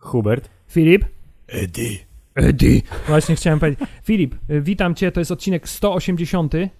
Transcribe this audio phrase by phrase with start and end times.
[0.00, 0.50] Hubert.
[0.68, 1.04] Filip?
[1.48, 1.98] Eddie.
[2.34, 2.80] Eddie.
[3.08, 3.80] Właśnie chciałem powiedzieć.
[4.04, 6.54] Filip, y, witam cię, to jest odcinek 180.
[6.54, 6.70] y,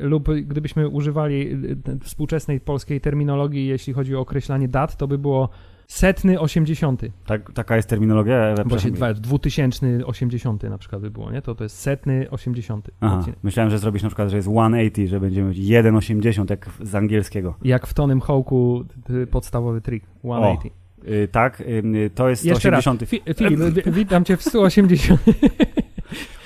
[0.00, 5.48] lub gdybyśmy używali y, współczesnej polskiej terminologii, jeśli chodzi o określanie dat, to by było
[5.90, 7.02] setny 80.
[7.26, 8.54] Tak, taka jest terminologia?
[8.66, 11.42] Właśnie dwa- 2080 na przykład by było, nie?
[11.42, 12.90] To to jest setny 80.
[13.00, 13.38] Aha, odcinek.
[13.42, 17.54] myślałem, że zrobisz na przykład, że jest 180, że będziemy mieć 1,80 jak z angielskiego.
[17.64, 18.84] Jak w Tonym Hołku
[19.30, 20.04] podstawowy trik.
[20.22, 20.74] 180.
[21.08, 22.84] Y, tak, y, to jest Jeszcze raz.
[22.84, 23.02] 180.
[23.10, 25.20] Fi- Filip, wi- witam cię w 180.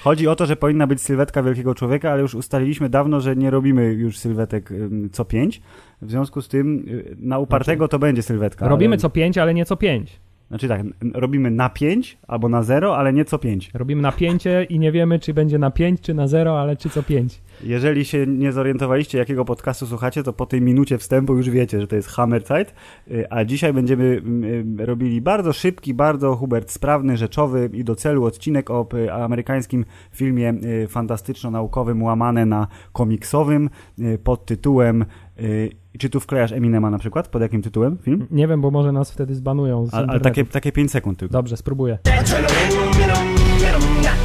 [0.04, 3.50] Chodzi o to, że powinna być sylwetka wielkiego człowieka, ale już ustaliliśmy dawno, że nie
[3.50, 4.70] robimy już sylwetek
[5.12, 5.62] co 5.
[6.04, 8.68] W związku z tym y, na upartego to będzie sylwetka.
[8.68, 10.20] Robimy ale, co 5, ale nie co 5.
[10.48, 10.82] Znaczy tak,
[11.14, 13.70] robimy na 5 albo na 0, ale nie co 5.
[13.74, 17.02] Robimy napięcie i nie wiemy, czy będzie na 5, czy na 0, ale czy co
[17.02, 17.42] 5.
[17.62, 21.86] Jeżeli się nie zorientowaliście, jakiego podcastu słuchacie, to po tej minucie wstępu już wiecie, że
[21.86, 22.74] to jest Hammerzeit,
[23.10, 24.22] y, a dzisiaj będziemy
[24.80, 30.54] y, robili bardzo szybki, bardzo Hubert sprawny, rzeczowy i do celu odcinek o amerykańskim filmie
[30.88, 33.70] fantastyczno-naukowym łamane na komiksowym
[34.24, 35.04] pod tytułem
[35.94, 37.28] y, czy tu wklejasz Eminema na przykład?
[37.28, 38.26] Pod jakim tytułem film?
[38.30, 41.32] Nie wiem, bo może nas wtedy zbanują z Ale, ale takie, takie 5 sekund tylko.
[41.32, 41.98] Dobrze, spróbuję.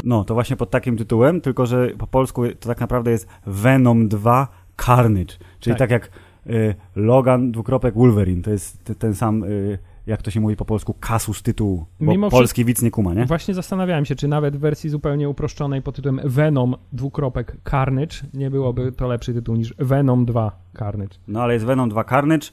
[0.04, 4.08] No, to właśnie pod takim tytułem, tylko że po polsku to tak naprawdę jest Venom
[4.08, 4.48] 2
[4.86, 5.78] Carnage, czyli Tak.
[5.78, 6.10] tak, jak
[6.46, 10.94] y, Logan dwukropek Wolverine, to jest ten sam, y, jak to się mówi po polsku,
[11.00, 13.24] kasus tytułu, bo Mimo polski widz nie kuma, nie?
[13.26, 18.50] Właśnie zastanawiałem się, czy nawet w wersji zupełnie uproszczonej pod tytułem Venom dwukropek Carnage nie
[18.50, 21.16] byłoby to lepszy tytuł niż Venom 2 Carnage.
[21.28, 22.46] No ale jest Venom 2 Carnage,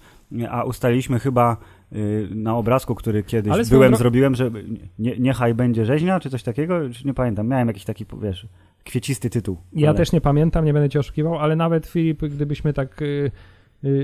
[0.50, 1.58] a ustaliliśmy chyba
[1.94, 4.52] y, na obrazku, który kiedyś Ale byłem, dro- zrobiłem, że
[5.00, 8.48] nie, niechaj będzie rzeźnia, czy coś takiego, już nie pamiętam, miałem jakiś taki, wiesz,
[8.84, 9.58] kwiecisty tytuł.
[9.74, 13.06] Ja ale- też nie pamiętam, nie będę cię oszukiwał, ale nawet Filip, gdybyśmy tak y,
[13.06, 13.32] y,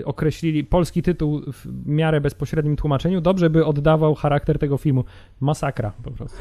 [0.05, 5.03] określili polski tytuł w miarę bezpośrednim tłumaczeniu, dobrze by oddawał charakter tego filmu.
[5.39, 6.37] Masakra po prostu.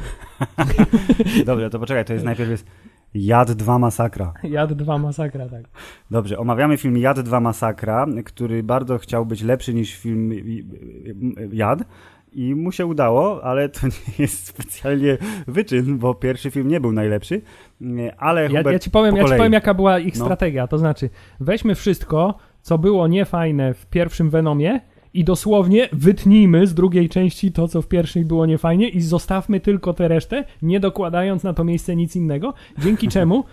[1.45, 2.65] Dobrze, to poczekaj, to jest najpierw jest
[3.13, 4.33] Jad 2 Masakra.
[4.43, 5.63] Jad 2 masakra, tak.
[6.11, 10.31] Dobrze, omawiamy film Jad 2 Masakra, który bardzo chciał być lepszy niż film
[11.51, 11.79] Jad.
[12.35, 15.17] I mu się udało, ale to nie jest specjalnie
[15.47, 17.41] wyczyn, bo pierwszy film nie był najlepszy.
[18.17, 20.25] Ale Ja, Hubert, ja, ci powiem, po ja ci powiem, jaka była ich No.
[20.25, 20.67] strategia.
[20.67, 24.81] To znaczy, weźmy wszystko, co było niefajne w pierwszym Venomie
[25.13, 29.93] i dosłownie wytnijmy z drugiej części to, co w pierwszej było niefajnie i zostawmy tylko
[29.93, 33.43] tę resztę, nie dokładając na to miejsce nic innego, dzięki czemu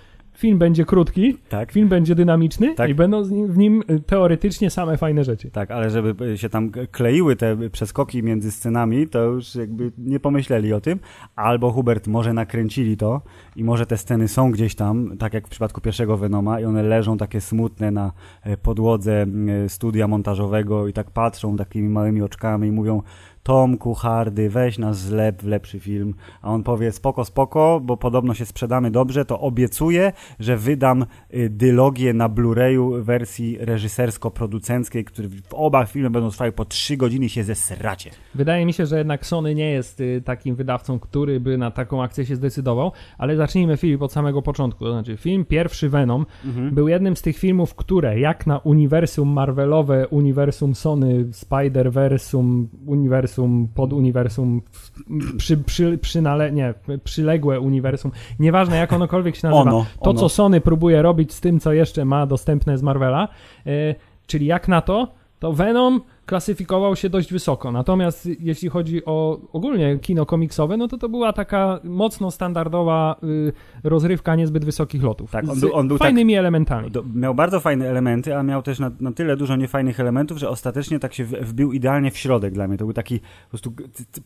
[0.40, 2.90] film będzie krótki, Tak, film będzie dynamiczny Tak.
[2.90, 5.50] i będą w nim y, teoretycznie same fajne rzeczy.
[5.50, 10.72] tak, ale żeby się tam kleiły te przeskoki między scenami, to już jakby nie pomyśleli
[10.72, 10.98] o tym.
[11.36, 13.20] Albo Hubert może nakręcili to
[13.56, 16.82] i może te sceny są gdzieś tam, tak jak w przypadku pierwszego Venoma i one
[16.82, 18.12] leżą takie smutne na
[18.42, 19.26] e, podłodze
[19.68, 23.02] studia montażowego i tak patrzą takimi małymi oczkami i mówią
[23.50, 26.14] Tomku, Hardy, weź nas zlep w lepszy film.
[26.42, 31.48] A on powie spoko, spoko, bo podobno się sprzedamy dobrze, to obiecuję, że wydam y,
[31.50, 37.28] dylogię na Blu-rayu wersji reżysersko-producenckiej, który w oba filmy będą trwały po 3 godziny i
[37.28, 38.10] się zesracie.
[38.34, 42.02] Wydaje mi się, że jednak Sony nie jest y, takim wydawcą, który by na taką
[42.02, 44.84] akcję się zdecydował, ale zacznijmy Filip od samego początku.
[44.84, 46.26] To znaczy, film pierwszy Venom
[46.72, 53.39] był jednym z tych filmów, które jak na uniwersum Marvelowe, uniwersum Sony, Spider-Versum, uniwersum,
[53.74, 56.74] poduniwersum, w- przy, przy, przynale, nie,
[57.04, 60.20] przyległe uniwersum, nieważne jak onokolwiek się nazywa, Ono, to ono.
[60.20, 63.28] co Sony próbuje robić z tym, co jeszcze ma dostępne z Marvela,
[63.66, 63.94] e,
[64.26, 65.08] czyli jak na to,
[65.38, 67.72] to Venom klasyfikował się dość wysoko.
[67.72, 73.52] Natomiast jeśli chodzi o ogólnie kino komiksowe, no to to była taka mocno standardowa y,
[73.84, 75.30] rozrywka niezbyt wysokich lotów.
[75.30, 76.90] Tak, on z był- on był tak- fajnymi elementami.
[76.90, 80.48] Do, miał bardzo fajne elementy, a miał też na, na tyle dużo niefajnych elementów, że
[80.48, 82.76] ostatecznie tak się wbił idealnie w środek dla mnie.
[82.78, 83.72] To był taki po prostu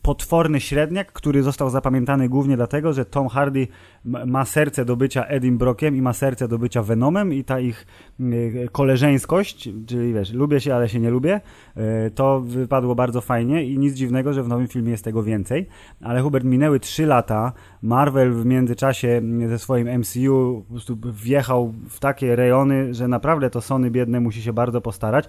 [0.02, 3.68] potworny średniak, który został zapamiętany głównie dlatego, że Tom Hardy
[4.04, 7.60] ma, ma serce do bycia Edim Brockiem i ma serce do bycia Venomem i ta
[7.60, 7.86] ich
[8.20, 11.40] y, koleżeńskość, czyli wiesz, lubię się, ale się nie lubię,
[11.76, 11.80] y,
[12.14, 15.68] to wypadło bardzo fajnie i nic dziwnego, że w nowym filmie jest tego więcej.
[16.00, 17.52] Ale Hubert, minęły 3 lata,
[17.82, 23.50] Marvel w międzyczasie mm, ze swoim MCU po prostu wjechał w takie rejony, że naprawdę
[23.50, 25.28] to Sony biedne musi się bardzo postarać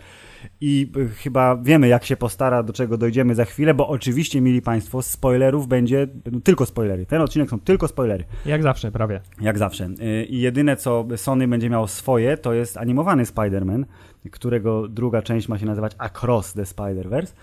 [0.61, 4.61] i y, chyba wiemy jak się postara, do czego dojdziemy za chwilę, bo oczywiście, mili
[4.61, 7.05] Państwo, spoilerów będzie, będą tylko spoilery.
[7.05, 8.23] Ten odcinek są tylko spoilery.
[8.45, 9.21] Jak zawsze, prawie.
[9.41, 9.85] Jak zawsze.
[9.85, 13.85] Y, I jedyne, co Sony będzie miało swoje, to jest animowany Spider-Man,
[14.29, 17.33] którego druga część ma się nazywać Across the Spider-Verse.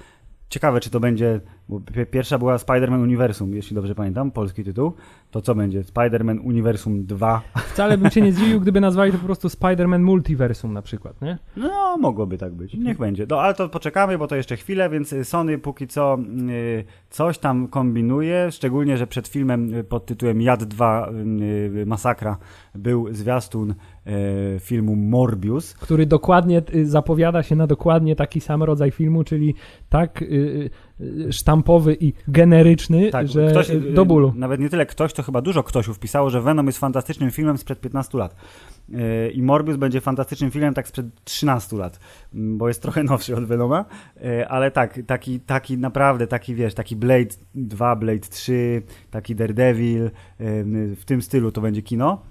[0.49, 1.81] Ciekawe, czy to będzie Bo
[2.11, 4.93] pierwsza była Spider-Man Uniwersum, jeśli dobrze pamiętam, polski tytuł.
[5.31, 5.82] To co będzie?
[5.82, 7.43] Spider-Man Uniwersum 2.
[7.73, 11.38] Wcale bym się nie zdziwił, gdyby nazwali to po prostu Spider-Man Multiversum na przykład, nie?
[11.56, 12.75] No, mogłoby tak być.
[12.75, 13.26] Niech będzie.
[13.31, 17.69] No, ale to poczekamy, bo to jeszcze chwilę, więc Sony póki co yy, coś tam
[17.69, 21.11] kombinuje, szczególnie, że przed filmem pod tytułem Jad 2
[21.75, 22.37] yy, Masakra
[22.75, 23.75] był zwiastun
[24.61, 25.75] filmu Morbius.
[25.75, 29.55] Który dokładnie zapowiada się na dokładnie taki sam rodzaj filmu, czyli
[29.88, 30.25] tak
[31.31, 34.33] sztampowy i generyczny, tak, że ktoś, do bólu.
[34.37, 37.81] Nawet nie tyle ktoś, to chyba dużo ktoś wpisało, że Venom jest fantastycznym filmem sprzed
[37.81, 38.37] 15 lat.
[38.93, 42.00] E, I Morbius będzie fantastycznym filmem tak sprzed 13 lat,
[42.33, 43.85] bo jest trochę nowszy od Venoma,
[44.25, 50.05] e, ale tak, taki, taki naprawdę, taki wiesz, taki Blade 2, Blade 3, taki Daredevil,
[50.05, 50.11] e,
[50.97, 52.23] w tym stylu to będzie kino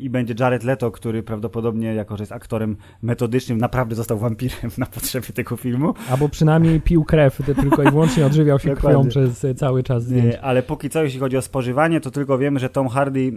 [0.00, 4.86] i będzie Jared Leto, który prawdopodobnie, jako że jest aktorem metodycznym, naprawdę został wampirem na
[4.86, 5.94] potrzeby tego filmu.
[6.10, 10.34] Albo przynajmniej pił krew, tylko i wyłącznie odżywiał się krwią przez cały czas zdjęć.
[10.42, 13.32] Ale póki co, jeśli chodzi o spożywanie, to tylko wiemy, że Tom Hardy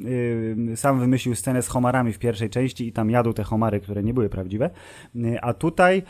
[0.76, 4.14] sam wymyślił scenę z homarami w pierwszej części, i tam jadł te homary, które nie
[4.14, 4.70] były prawdziwe.
[5.42, 6.04] A tutaj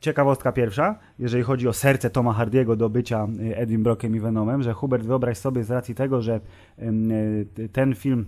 [0.00, 4.62] ciekawostka pierwsza, jeżeli chodzi o serce Toma Hardiego do bycia y, Edim Brockiem i Venomem,
[4.62, 6.40] że Hubert wyobraź sobie z racji tego, że
[6.78, 8.26] y, ten film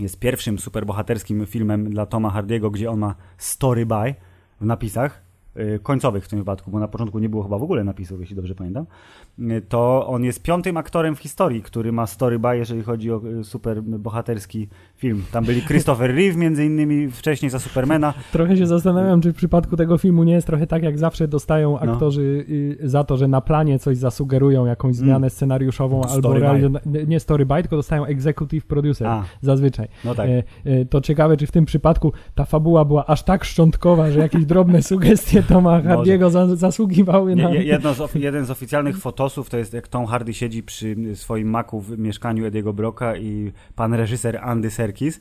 [0.00, 4.14] jest pierwszym superbohaterskim filmem dla Toma Hardiego, gdzie on ma story by
[4.60, 5.25] w napisach,
[5.82, 8.54] końcowych w tym wypadku, bo na początku nie było chyba w ogóle napisów, jeśli dobrze
[8.54, 8.86] pamiętam,
[9.38, 13.20] y, to on jest piątym aktorem w historii, który ma story by, jeżeli chodzi o
[13.40, 15.22] y, super bohaterski film.
[15.32, 18.14] Tam byli Christopher Reeve między innymi wcześniej za Supermana.
[18.32, 21.72] Trochę się zastanawiam, czy w przypadku tego filmu nie jest trochę tak, jak zawsze dostają
[21.72, 21.92] no.
[21.92, 22.88] aktorzy no.
[22.88, 25.04] za to, że na planie coś zasugerują, jakąś mm.
[25.04, 25.30] zmianę mm.
[25.30, 29.24] scenariuszową albo realiz- nie story by, tylko dostają executive producer A.
[29.40, 29.88] zazwyczaj.
[30.04, 30.30] No tak.
[30.90, 34.82] To ciekawe, czy w tym przypadku ta fabuła była aż tak szczątkowa, że jakieś drobne
[34.92, 37.50] sugestie Toma Hardiego za, zasługiwały na...
[37.50, 41.80] Jedno z, jeden z oficjalnych fotosów to jest jak Tom Hardy siedzi przy swoim maku
[41.80, 45.20] w mieszkaniu Ediego Broka i pan reżyser Andy Serkis,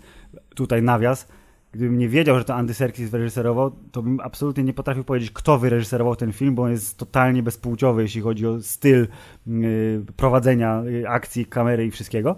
[0.55, 1.27] tutaj nawias,
[1.75, 5.59] gdybym nie wiedział, że to Andy Serkis wyreżyserował, to bym absolutnie nie potrafił powiedzieć, kto
[5.59, 9.07] wyreżyserował ten film, bo on jest totalnie bezpłciowy, jeśli chodzi o styl
[9.47, 12.35] yy, prowadzenia yy, akcji, kamery i wszystkiego,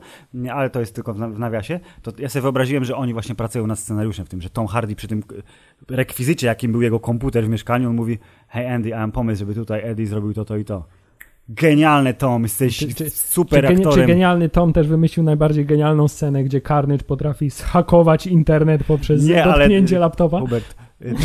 [0.52, 1.80] ale to jest tylko w, nawiasie.
[2.02, 4.96] To ja sobie wyobraziłem, że oni właśnie pracują nad scenariuszem w tym, że Tom Hardy
[4.96, 5.24] przy tym
[5.90, 8.18] rekwizycie, jakim był jego komputer w mieszkaniu, on mówi,
[8.48, 10.86] hej Andy, mam pomysł, żeby tutaj Eddie zrobił to, to i to
[11.50, 14.00] genialny Tom, jesteś czy, czy, super czy, aktorem.
[14.00, 19.44] Czy genialny Tom też wymyślił najbardziej genialną scenę, gdzie Carnage potrafi zhakować internet poprzez Nie,
[19.44, 20.40] dotknięcie ale, laptopa?
[20.40, 20.76] Hubert,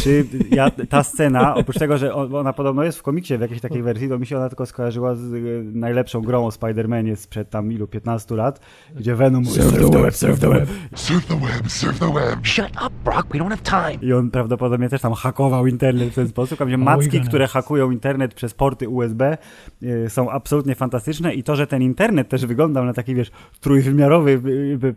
[0.02, 3.82] czy ja, ta scena, oprócz tego, że ona podobno jest w komiksie w jakiejś takiej
[3.82, 7.72] wersji, to mi się ona tylko skojarzyła z y, najlepszą grą o Spider-Manie sprzed tam
[7.72, 8.60] ilu, 15 lat,
[8.96, 10.68] gdzie Venom mówi Surf the web, surf the web.
[10.94, 12.46] Surf the web, surf the web.
[12.46, 14.08] Shut up, Brock, we don't have time.
[14.08, 17.90] I on prawdopodobnie też tam hakował internet w ten sposób, a gdzie macki, które hakują
[17.90, 19.38] internet przez porty USB
[19.82, 23.30] y, są absolutnie fantastyczne i to, że ten internet też wyglądał na taki, wiesz,
[23.60, 24.40] trójwymiarowy,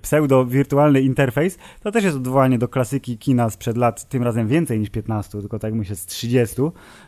[0.01, 4.79] pseudo-wirtualny interfejs, to też jest odwołanie do klasyki kina sprzed lat, tym razem więcej więcej
[4.79, 6.55] niż 15, tylko tak myślę z 30,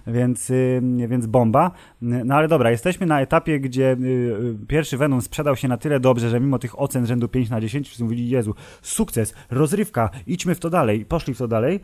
[0.07, 1.71] więc, y, więc bomba.
[2.01, 5.99] No ale dobra, jesteśmy na etapie, gdzie y, y, pierwszy Venom sprzedał się na tyle
[5.99, 10.55] dobrze, że mimo tych ocen rzędu 5 na 10 wszyscy mówili, Jezu, sukces, rozrywka, idźmy
[10.55, 11.05] w to dalej.
[11.05, 11.79] Poszli w to dalej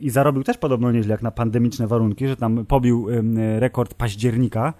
[0.00, 3.06] i zarobił też podobno nieźle jak na pandemiczne warunki, że tam pobił
[3.58, 4.74] rekord października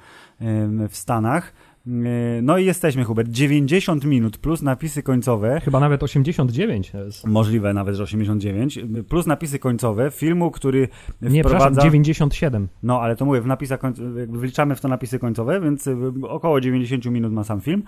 [0.89, 1.53] w Stanach.
[1.89, 3.29] E, no i jesteśmy, Hubert.
[3.29, 5.61] 90 minut plus napisy końcowe.
[5.65, 7.27] Chyba nawet 89 jest.
[7.27, 8.79] Możliwe nawet, że 89.
[9.09, 10.89] Plus napisy końcowe filmu, który
[11.23, 11.83] Nie, wprowadza...
[11.83, 12.69] 97.
[12.83, 13.81] No, ale to mówię, w napisach
[14.29, 17.83] wliczamy w to napisy końcowe, więc e, około 90 minut ma sam film.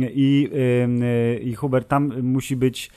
[0.00, 0.50] I,
[1.02, 2.90] e, i Hubert, tam musi być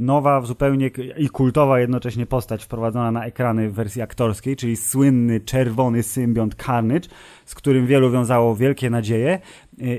[0.00, 6.02] nowa, zupełnie i kultowa jednocześnie postać wprowadzona na ekrany w wersji aktorskiej, czyli słynny czerwony
[6.02, 7.08] symbiont Carnage,
[7.44, 9.38] z którym wielu wiązało wielkie nadzieje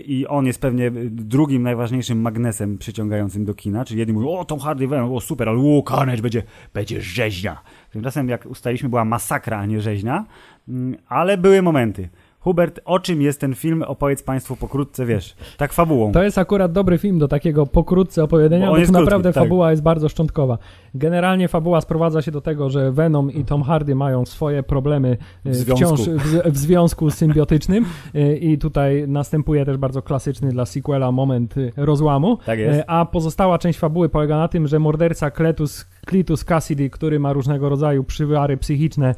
[0.06, 4.60] i on jest pewnie drugim najważniejszym magnesem przyciągającym do kina, czyli jedni mówią, o Tom
[4.60, 7.62] Hardy, o super, ale o Carnage będzie, będzie rzeźnia.
[7.92, 10.26] Tymczasem jak ustaliśmy była masakra, a nie rzeźnia,
[10.68, 12.10] mm, ale były momenty.
[12.50, 13.84] Hubert, o czym jest ten film?
[13.84, 16.12] Opowiedz Państwu pokrótce, wiesz, tak fabułą.
[16.12, 19.44] To jest akurat dobry film do takiego pokrótce opowiedzenia, bo, bo tu naprawdę tak.
[19.44, 20.58] fabuła jest bardzo szczątkowa.
[20.94, 25.50] Generalnie fabuła sprowadza się do tego, że Venom i Tom Hardy mają swoje problemy w
[25.50, 25.96] e, związku.
[25.96, 31.56] wciąż w, w związku symbiotycznym e, i tutaj następuje też bardzo klasyczny dla sequela moment
[31.58, 32.38] e, rozłamu.
[32.46, 32.84] Tak jest.
[32.88, 37.70] A pozostała część fabuły polega na tym, że morderca Kletus Cletus Cassidy, który ma różnego
[37.70, 39.16] rodzaju przywary psychiczne,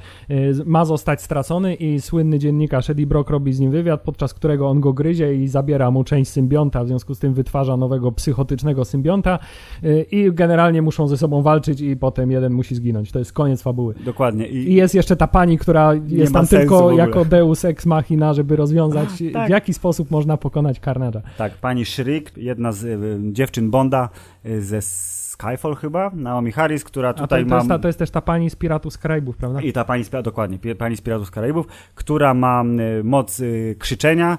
[0.66, 4.82] ma zostać stracony i słynny dziennikarz Eddie Brock robi z nim wywiad, podczas którego on
[4.82, 9.40] go gryzie i zabiera mu część symbionta, w związku z tym wytwarza nowego psychotycznego symbionta
[9.84, 13.12] y, i generalnie muszą ze sobą walczyć i potem jeden musi zginąć.
[13.12, 13.94] To jest koniec fabuły.
[14.06, 14.48] Dokładnie.
[14.48, 19.10] I jest jeszcze ta pani, która jest tam tylko jako deus ex machina, żeby rozwiązać
[19.34, 19.48] Tak.
[19.48, 21.22] w jaki sposób można pokonać Carnage'a.
[21.38, 24.10] Tak, pani Shriek, jedna z y, dziewczyn Bonda
[24.46, 24.82] y, ze
[25.32, 27.66] Skyfall chyba, Naomi Harris, która to, tutaj to, ma...
[27.66, 29.62] ta, to jest też ta pani z Piratów z Karaibów, prawda?
[29.62, 32.64] I ta pani, dokładnie, pani z Piratów z Karaibów, która ma
[33.04, 34.38] moc y, krzyczenia.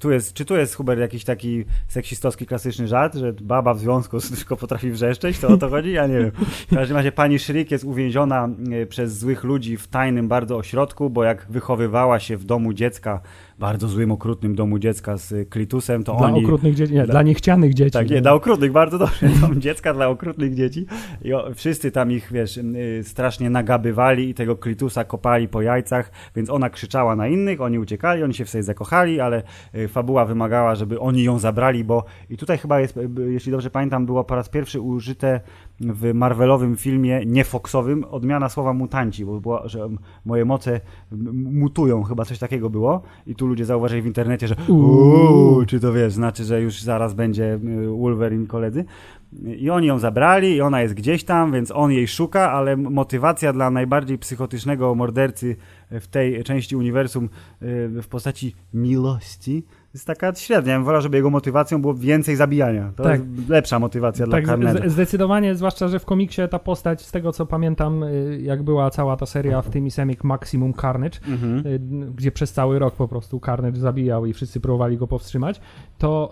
[0.00, 4.20] Tu jest, czy tu jest, Hubert, jakiś taki seksistowski, klasyczny żart, że baba w związku
[4.20, 5.38] z tylko potrafi wrzeszczeć?
[5.38, 5.92] To o to chodzi?
[5.92, 6.30] Ja nie wiem.
[6.70, 8.48] W każdym razie pani Shriek jest uwięziona
[8.82, 13.20] y, przez złych ludzi w tajnym bardzo ośrodku, bo jak wychowywała się w domu dziecka,
[13.58, 16.44] bardzo złym, okrutnym domu dziecka z Klitusem, to Dla oni...
[16.44, 17.90] okrutnych dzieci, nie, dla- dla niechcianych dzieci.
[17.90, 19.28] Tak, nie, dla okrutnych, bardzo dobrze.
[19.40, 20.86] Dom dziecka dla okrutnych dzieci.
[21.22, 26.10] I o, wszyscy tam ich, wiesz, y, strasznie nagabywali i tego klitusa kopali po jajcach,
[26.36, 29.42] więc ona krzyczała na innych, oni uciekali, oni się w sobie zakochali, ale
[29.74, 33.70] y, fabuła wymagała, żeby oni ją zabrali, bo i tutaj chyba jest, y, jeśli dobrze
[33.70, 35.40] pamiętam, było po raz pierwszy użyte
[35.80, 39.88] w Marvelowym filmie, nie Foxowym, odmiana słowa mutanci, bo było, że
[40.24, 40.80] moje moce
[41.32, 43.02] mutują, chyba coś takiego było.
[43.26, 47.14] I tu ludzie zauważyli w internecie, że uuu, czy to wiesz, znaczy, że już zaraz
[47.14, 47.58] będzie
[47.98, 48.84] Wolverine koledzy.
[49.42, 53.52] I oni ją zabrali i ona jest gdzieś tam, więc on jej szuka, ale motywacja
[53.52, 55.56] dla najbardziej psychotycznego mordercy
[56.00, 57.28] w tej części uniwersum y,
[58.02, 60.72] w postaci miłości jest taka średnia.
[60.72, 62.92] Ja bym wolał, żeby jego motywacją było więcej zabijania.
[62.96, 63.20] To Tak.
[63.36, 64.88] jest lepsza motywacja Tak, dla Carnage'a.
[64.88, 68.90] z- zdecydowanie, zwłaszcza, że w komiksie ta postać, z tego co pamiętam, y, jak była
[68.90, 71.66] cała ta seria w tym Semic Maximum Carnage, Mhm.
[71.66, 71.80] y,
[72.14, 75.60] gdzie przez cały rok po prostu Carnage zabijał i wszyscy próbowali go powstrzymać,
[75.98, 76.30] to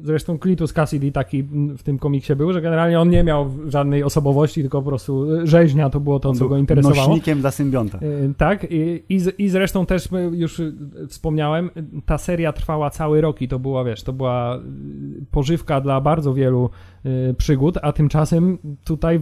[0.00, 1.42] zresztą Clitus Cassidy taki
[1.78, 5.90] w tym komiksie był, że generalnie on nie miał żadnej osobowości, tylko po prostu rzeźnia
[5.90, 7.08] to było to, co go interesowało.
[7.08, 7.98] Nośnikiem dla symbionta.
[8.36, 10.74] Tak, i, i, i zresztą też y, już y,
[11.08, 11.70] wspomniałem,
[12.06, 14.60] ta seria trwała cały rok i to była, wiesz, to była y,
[15.30, 16.70] pożywka dla bardzo wielu
[17.38, 19.20] przygód, a tymczasem tutaj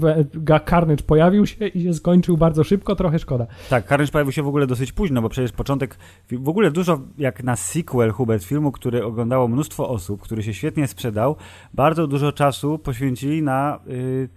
[0.70, 3.46] Carnage pojawił się i się skończył bardzo szybko, trochę szkoda.
[3.70, 5.98] Tak, Carnage pojawił się w ogóle dosyć późno, bo przecież początek,
[6.30, 10.86] w ogóle dużo jak na sequel Hubert filmu, który oglądało mnóstwo osób, który się świetnie
[10.86, 11.36] sprzedał,
[11.74, 14.28] bardzo dużo czasu poświęcili na y,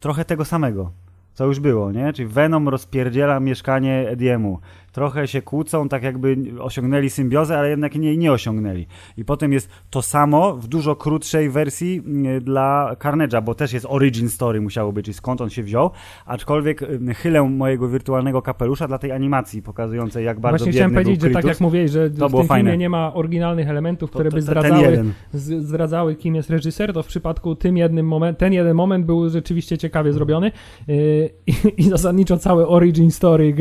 [0.00, 0.92] trochę tego samego,
[1.34, 2.12] co już było, nie?
[2.12, 4.58] Czyli Venom rozpierdziela mieszkanie Ediemu.
[4.98, 8.86] Trochę się kłócą, tak jakby osiągnęli symbiozę, ale jednak nie, nie osiągnęli.
[9.16, 12.02] I potem jest to samo w dużo krótszej wersji
[12.36, 15.90] y, dla Carnage'a, bo też jest origin story musiało być, czyli skąd on się wziął,
[16.26, 21.20] aczkolwiek y, chylę mojego wirtualnego kapelusza dla tej animacji pokazującej, jak bardzo Właśnie chciałem powiedzieć,
[21.20, 22.70] że tak jak mówiłeś, że To w tym fajne.
[22.70, 26.92] filmie nie ma oryginalnych elementów, które To- by to- ten zdradzały, zdradzały, kim jest reżyser,
[26.92, 30.52] to w przypadku tym jednym moment, ten jeden moment był rzeczywiście ciekawie zrobiony
[30.88, 33.54] yy, i, i zasadniczo całe origin story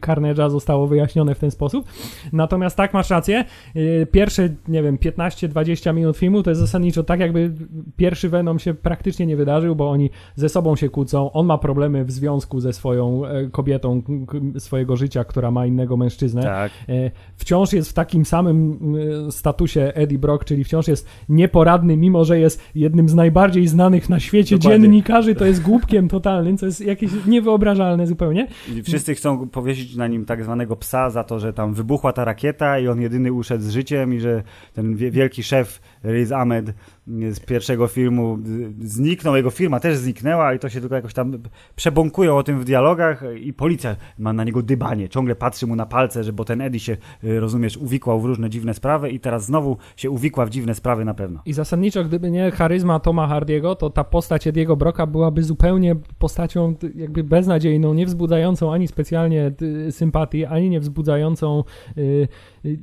[0.00, 1.86] Carnage'a zostało wyjaśnione w ten sposób.
[2.32, 3.44] Natomiast tak, masz rację,
[3.74, 7.52] yy, pierwsze, nie wiem, 15-20 minut filmu to jest zasadniczo tak, jakby
[7.96, 12.04] pierwszy Venom się praktycznie nie wydarzył, bo oni ze sobą się kłócą, on ma problemy
[12.04, 14.02] w związku ze swoją e, kobietą
[14.58, 16.42] swojego życia, która ma innego mężczyznę.
[16.42, 16.72] Tak.
[16.88, 18.78] E, wciąż jest w takim samym
[19.26, 24.08] e, statusie Eddie Brock, czyli wciąż jest nieporadny, mimo że jest jednym z najbardziej znanych
[24.08, 24.82] na świecie Dokładnie.
[24.82, 28.48] dziennikarzy, to jest głupkiem totalnym, co jest jakieś niewyobrażalne zupełnie.
[28.76, 32.24] I wszyscy chcą powiesić na nim tak zwanego psa za to, że tam wybuchła ta
[32.24, 36.74] rakieta i on jedyny uszedł z życiem i że ten wie- wielki szef Riz Ahmed
[37.06, 38.38] z pierwszego filmu
[38.80, 41.38] zniknął, jego firma też zniknęła i to się tylko jakoś tam
[41.76, 45.86] przebąkują o tym w dialogach i policja ma na niego dybanie, ciągle patrzy mu na
[45.86, 49.44] palce, że bo ten Eddie się, y, rozumiesz, uwikłał w różne dziwne sprawy i teraz
[49.44, 51.42] znowu się uwikła w dziwne sprawy na pewno.
[51.46, 56.74] I zasadniczo, gdyby nie charyzma Toma Hardiego, to ta postać Ediego Brocka byłaby zupełnie postacią
[56.94, 61.64] jakby beznadziejną, nie wzbudzającą ani specjalnie y, sympatii, ani nie wzbudzającą
[61.98, 62.28] y, y,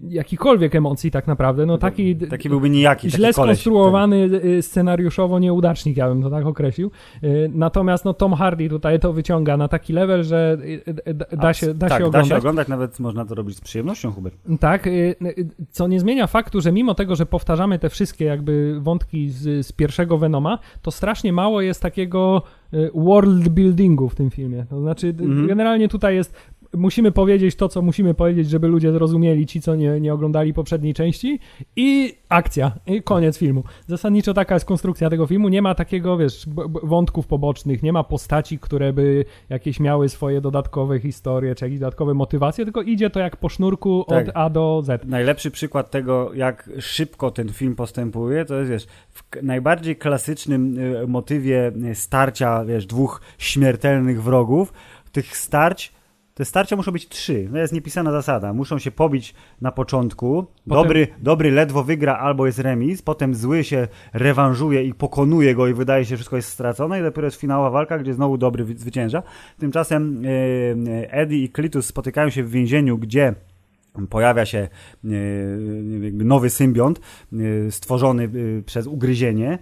[0.09, 1.65] jakichkolwiek emocji tak naprawdę.
[1.65, 3.57] No taki, Taki byłby nijaki, źle taki koleś.
[3.57, 6.91] skonstruowany y, scenariuszowo nieudacznik, ja bym to tak określił.
[7.23, 11.25] Y, Natomiast no, Tom Hardy tutaj to wyciąga na taki level, że y, y, da,
[11.25, 12.27] da się, da tak, się da oglądać.
[12.27, 14.35] się oglądać, nawet można to robić z przyjemnością, Hubert.
[14.59, 18.77] Tak, y, y, co nie zmienia faktu, że mimo tego, że powtarzamy te wszystkie jakby
[18.81, 22.41] wątki z, z pierwszego Venoma, to strasznie mało jest takiego
[22.73, 24.65] y, world buildingu w tym filmie.
[24.69, 25.47] To znaczy, y, Mhm.
[25.47, 26.35] generalnie tutaj jest
[26.73, 30.93] musimy powiedzieć to, co musimy powiedzieć, żeby ludzie zrozumieli, ci, co nie, nie oglądali poprzedniej
[30.93, 31.39] części
[31.75, 33.63] i akcja, i koniec filmu.
[33.87, 36.45] Zasadniczo taka jest konstrukcja tego filmu, nie ma takiego, wiesz,
[36.83, 42.13] wątków pobocznych, nie ma postaci, które by jakieś miały swoje dodatkowe historie, czy jakieś dodatkowe
[42.13, 44.27] motywacje, tylko idzie to jak po sznurku Tak.
[44.27, 45.05] od A do Z.
[45.05, 51.07] Najlepszy przykład tego, jak szybko ten film postępuje, to jest, wiesz, w najbardziej klasycznym y,
[51.07, 54.73] motywie starcia, wiesz, dwóch śmiertelnych wrogów,
[55.11, 55.93] tych starć,
[56.33, 57.47] te starcia muszą być trzy.
[57.51, 58.53] To jest niepisana zasada.
[58.53, 60.45] Muszą się pobić na początku.
[60.67, 65.73] Dobry, dobry ledwo wygra albo jest remis, potem zły się rewanżuje i pokonuje go i
[65.73, 68.75] wydaje się, że wszystko jest stracone i dopiero jest finałowa walka, gdzie znowu dobry wy-
[68.77, 69.23] zwycięża.
[69.59, 73.33] Tymczasem y, y, Eddie i Klitus spotykają się w więzieniu, gdzie
[74.09, 75.07] pojawia się e,
[76.03, 76.99] jakby nowy symbiont
[77.33, 79.59] e, stworzony e, przez ugryzienie.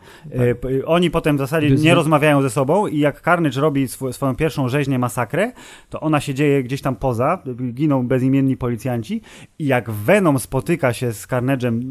[0.62, 4.36] P- Oni potem w zasadzie nie rozmawiają ze sobą i jak Carnage robi swo- swoją
[4.36, 5.52] pierwszą rzeźnię, masakrę,
[5.90, 9.22] to ona się dzieje gdzieś tam poza, giną bezimienni policjanci
[9.60, 11.82] i jak Venom spotyka się z Carnage'em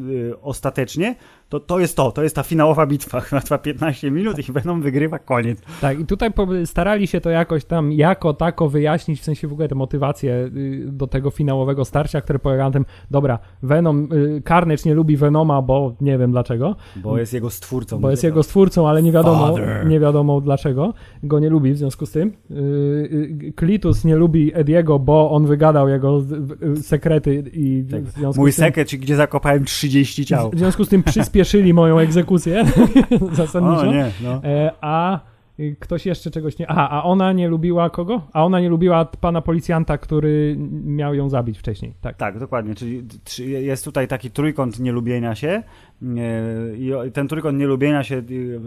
[0.42, 1.14] ostatecznie,
[1.50, 4.82] to to jest to, to jest ta finałowa bitwa, która trwa 15 minut i Venom
[4.82, 5.58] wygrywa, koniec.
[5.80, 6.30] Tak, i tutaj
[6.64, 10.84] starali się to jakoś tam jako tako wyjaśnić, w sensie w ogóle te motywacje y,
[10.92, 15.62] do tego finałowego starcia, które polega na tym, dobra, Venom, y, Carnage nie lubi Venoma,
[15.62, 17.98] bo nie wiem dlaczego, Bo jest jego stwórcą.
[18.00, 19.86] bo jest jego stwórcą, ale nie wiadomo, Father.
[19.86, 22.32] nie wiadomo dlaczego go nie lubi w związku z tym.
[22.50, 26.22] Y, Klitus nie lubi Ediego, bo on wygadał jego
[26.82, 28.02] sekrety i Tak.
[28.02, 28.64] w związku Mój z tym...
[28.64, 30.50] sekret, gdzie zakopałem 30 ciał.
[30.50, 31.02] W związku z tym
[31.40, 32.64] przyspieszyli moją egzekucję
[33.32, 33.80] zasadniczo.
[33.80, 34.40] O nie, no.
[34.44, 35.20] E, a
[35.80, 36.70] ktoś jeszcze czegoś nie.
[36.70, 38.22] Aha, a ona nie lubiła kogo?
[38.32, 41.94] A ona nie lubiła pana policjanta, który miał ją zabić wcześniej.
[42.00, 42.16] Tak.
[42.16, 42.74] Tak, dokładnie.
[42.74, 43.02] Czyli
[43.66, 45.62] jest tutaj taki trójkąt nielubienia się
[46.98, 48.16] o- i ten trójkąt nielubienia się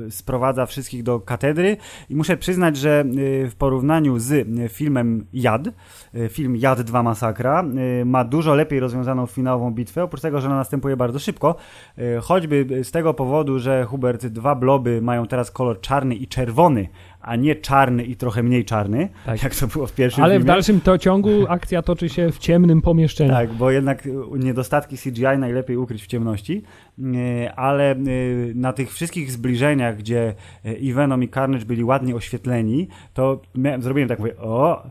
[0.08, 1.78] e, sprowadza wszystkich do katedry.
[2.10, 3.00] I muszę przyznać, że
[3.46, 5.68] e, w porównaniu z e, filmem Jad,
[6.14, 7.64] e, film Jad 2 Masakra
[8.02, 11.56] e, ma dużo lepiej rozwiązaną finałową bitwę, oprócz tego, że ona następuje bardzo szybko,
[11.98, 16.88] e, choćby z tego powodu, że Hubert, dwa bloby mają teraz kolor czarny i czerwony,
[17.24, 19.44] a nie czarny i trochę mniej czarny, Tak.
[19.44, 20.48] jak to było w pierwszym Ale w filmie.
[20.54, 23.32] dalszym to ciągu akcja toczy się w ciemnym pomieszczeniu.
[23.32, 26.64] Tak, bo jednak y, niedostatki CGI najlepiej ukryć w ciemności,
[27.00, 30.34] Y, ale y, na tych wszystkich zbliżeniach, gdzie
[30.80, 34.84] i Venom i Carnage byli ładnie oświetleni, to miałem, zrobiłem tak, mówię, o,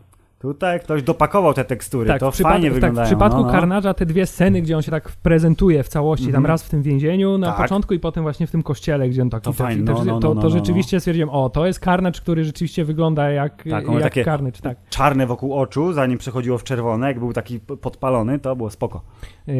[0.43, 3.05] tutaj ktoś dopakował te tekstury, Tak, to w, fajnie tak, wyglądają.
[3.05, 3.93] w przypadku no, no.
[3.93, 6.45] Te dwie sceny, gdzie on się tak prezentuje w całości, tam Mhm.
[6.45, 7.57] raz w tym więzieniu na Tak.
[7.57, 9.43] początku i potem właśnie w tym kościele, gdzie on taki...
[9.43, 12.43] To fajnie, no, no, to, no, to no, rzeczywiście stwierdziłem, o, to jest Carnage, który
[12.43, 14.77] rzeczywiście wygląda jak, Tak, jak takie- Carnage, tak.
[14.89, 19.01] Czarne wokół oczu, zanim przechodziło w czerwone, jak był taki podpalony, to było spoko.
[19.47, 19.55] Yy,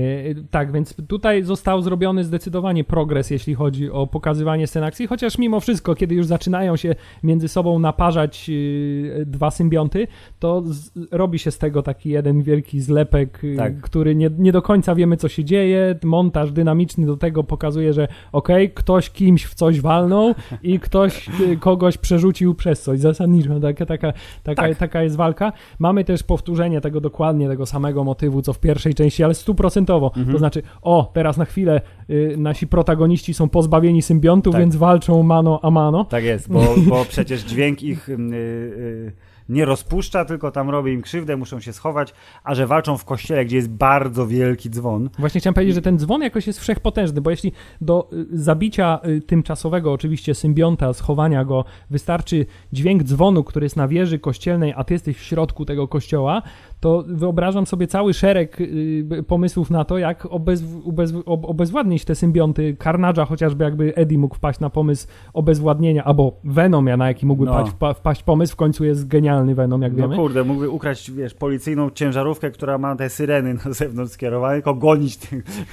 [0.52, 5.60] tak, więc tutaj został zrobiony zdecydowanie progres, jeśli chodzi o pokazywanie scen akcji, chociaż mimo
[5.60, 10.08] wszystko, kiedy już zaczynają się między sobą naparzać yy, dwa symbionty,
[10.40, 13.82] to z, robi się z tego taki jeden wielki zlepek, yy, Tak.
[13.82, 15.96] który nie, nie do końca wiemy, co się dzieje.
[16.04, 21.58] Montaż dynamiczny do tego pokazuje, że okej, ktoś kimś w coś walnął i ktoś yy,
[21.58, 23.00] kogoś przerzucił przez coś.
[23.00, 24.78] Zasadniczo taka, taka, taka, Tak.
[24.78, 25.54] taka jest walka.
[25.80, 30.08] Mamy też powtórzenie tego dokładnie, tego samego motywu, co w pierwszej części, ale stuprocentowo.
[30.08, 30.32] Mhm.
[30.32, 34.62] To znaczy, o, teraz na chwilę y, nasi protagoniści są pozbawieni symbiontów, Tak.
[34.62, 36.06] więc walczą mano a mano.
[36.06, 39.12] Tak jest, bo, bo przecież dźwięk ich y, y,
[39.50, 43.46] nie rozpuszcza, tylko tam robi im krzywdę, muszą się schować, a że walczą w kościele,
[43.46, 47.30] gdzie jest bardzo wielki dzwon, Właśnie chciałem powiedzieć, że ten dzwon jakoś jest wszechpotężny, bo
[47.30, 47.52] jeśli
[47.82, 53.88] do y, zabicia y, tymczasowego oczywiście symbionta, schowania go, wystarczy dźwięk dzwonu, który jest na
[53.88, 56.42] wieży kościelnej, a ty jesteś w środku tego kościoła,
[56.84, 62.16] to wyobrażam sobie cały szereg y, pomysłów na to, jak obez, ubez, ob, obezwładnić te
[62.16, 62.76] symbionty.
[62.80, 67.54] Carnage'a chociażby jakby Eddie mógł wpaść na pomysł obezwładnienia, albo Venom, na jaki mógłby No.
[67.54, 70.16] wpaść, wpa- wpaść pomysł, w końcu jest genialny Venom, jak no wiemy.
[70.16, 75.20] kurde, mógłby ukraść, wiesz, policyjną ciężarówkę, która ma te syreny na zewnątrz skierowane, tylko gonić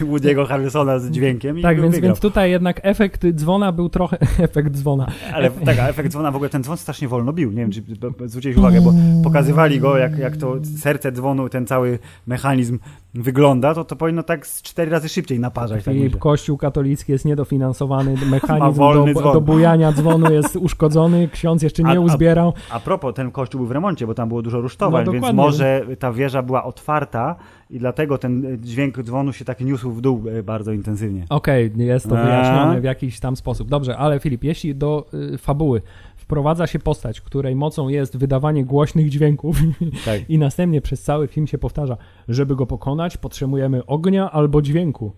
[0.00, 2.08] Woody'ego Harrisona z dźwiękiem i Tak, więc, wygrał.
[2.08, 4.18] więc tutaj jednak efekt dzwona był trochę.
[4.48, 5.06] Efekt dzwona.
[5.34, 7.82] Ale tak, a efekt dzwona, w ogóle ten dzwon strasznie wolno bił, nie wiem, czy
[8.26, 8.92] zwróciłeś uwagę, bo
[9.24, 12.78] pokazywali go, jak, jak to serce dzwonu, ten cały mechanizm
[13.14, 15.84] wygląda, to to powinno tak z cztery razy szybciej naparzać.
[15.84, 16.18] Tak Filip.
[16.18, 19.32] Kościół katolicki jest niedofinansowany, mechanizm do, dzwon.
[19.32, 22.52] do bujania dzwonu jest uszkodzony, ksiądz jeszcze A- nie a- uzbierał.
[22.70, 25.86] A propos, ten kościół był w remoncie, bo tam było dużo rusztowań, No, więc może
[25.98, 27.36] ta wieża była otwarta
[27.70, 31.26] i dlatego ten dźwięk dzwonu się tak niósł w dół e, bardzo intensywnie.
[31.28, 32.24] Okej, jest to A.
[32.24, 33.68] wyjaśnione w jakiś tam sposób.
[33.68, 35.82] Dobrze, ale Filip, jeśli do y, fabuły
[36.30, 39.56] wprowadza się postać, której mocą jest wydawanie głośnych dźwięków
[40.04, 40.30] Tak.
[40.30, 41.96] i następnie przez cały film się powtarza,
[42.28, 45.12] żeby go pokonać, potrzebujemy ognia albo dźwięku.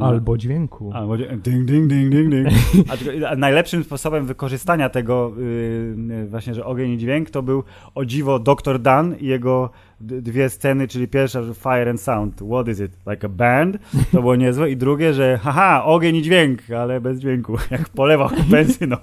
[0.00, 0.90] Albo dźwięku.
[0.94, 2.48] A, będzie ding, ding, ding, ding, ding.
[3.30, 5.32] A, najlepszym sposobem wykorzystania tego
[6.08, 7.62] yy, właśnie, że ogień i dźwięk, to był
[7.94, 8.78] o dziwo Dr.
[8.78, 9.70] Dan i jego
[10.06, 13.78] dwie sceny, czyli pierwsza, że fire and sound, what is it, like a band,
[14.12, 14.70] to było niezłe.
[14.70, 18.96] I drugie, że haha, ogień i dźwięk, ale bez dźwięku, jak polewał benzyną.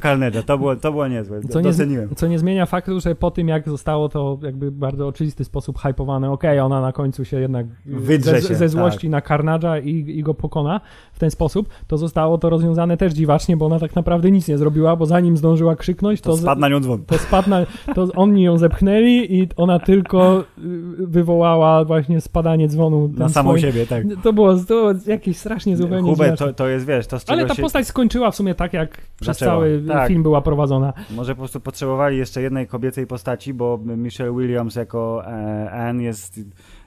[0.00, 2.08] Carnage'a, to było, to było niezłe, Co nie, doceniłem.
[2.16, 6.30] co nie zmienia faktu, że po tym jak zostało to jakby bardzo oczywisty sposób hypowane,
[6.30, 9.10] okej, ona na końcu się jednak Wydrze ze, się, ze złości tak.
[9.10, 10.80] na Carnage'a i, i go pokona
[11.12, 14.58] w ten sposób, to zostało to rozwiązane też dziwacznie, bo ona tak naprawdę nic nie
[14.58, 17.04] zrobiła, bo zanim zdążyła krzyknąć, to, To spadł na nią dzwon.
[17.04, 23.10] to spadł na, to oni ją zepchnęli i ona tylko y, wywołała właśnie spadanie dzwonu.
[23.16, 24.04] Na samą siebie, tak.
[24.22, 27.46] To było, to było jakieś strasznie zupełnie Hubert, to, to jest, wiesz, to z Ale
[27.46, 27.62] ta się...
[27.62, 30.08] postać skończyła w sumie tak, jak przez cały Tak.
[30.08, 30.92] film była prowadzona.
[31.10, 36.40] Może po prostu potrzebowali jeszcze jednej kobiecej postaci, bo Michelle Williams jako e, Anne jest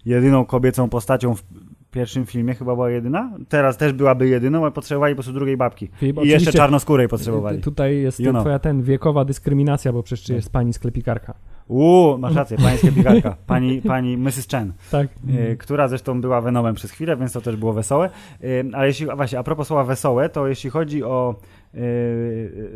[0.06, 1.44] jedyną kobiecą postacią w
[1.92, 3.32] pierwszym filmie, chyba była jedyna.
[3.50, 5.90] Teraz też byłaby jedyną, ale potrzebowali po prostu drugiej babki.
[6.00, 7.62] Filip, I jeszcze czarnoskórej potrzebowali.
[7.62, 8.44] Tutaj jest You know.
[8.44, 11.34] twoja ten wiekowa dyskryminacja, bo przecież jest pani sklepikarka.
[11.68, 13.36] Uuu, masz rację, pańska pikarka.
[13.48, 14.48] Pani, pani Mrs.
[14.52, 15.08] Chen, Tak.
[15.38, 18.10] e, która zresztą była Venomem przez chwilę, więc to też było wesołe.
[18.44, 21.36] E, ale jeśli, a właśnie, a propos słowa wesołe, to jeśli chodzi o
[21.74, 21.78] e,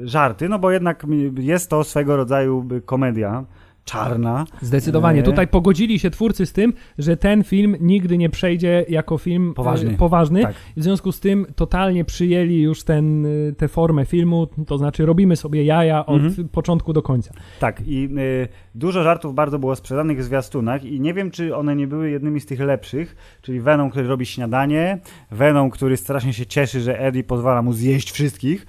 [0.04, 1.06] żarty, no bo jednak
[1.40, 3.46] jest to swego rodzaju komedia
[3.86, 4.46] czarna.
[4.62, 5.20] Zdecydowanie.
[5.20, 9.50] E, Tutaj pogodzili się twórcy z tym, że ten film nigdy nie przejdzie jako film
[9.52, 9.94] e, Poważny.
[9.98, 10.42] poważny.
[10.42, 10.56] Tak.
[10.78, 15.36] W związku z tym totalnie przyjęli już ten, y, tę formę filmu, to znaczy robimy
[15.36, 16.50] sobie jaja od Mhm.
[16.50, 17.34] początku do końca.
[17.60, 21.76] Tak, i y, dużo żartów bardzo było sprzedanych w zwiastunach i nie wiem, czy one
[21.76, 25.00] nie były jednymi z tych lepszych, czyli Venom, który robi śniadanie,
[25.32, 28.66] Venom, który strasznie się cieszy, że Eddie pozwala mu zjeść wszystkich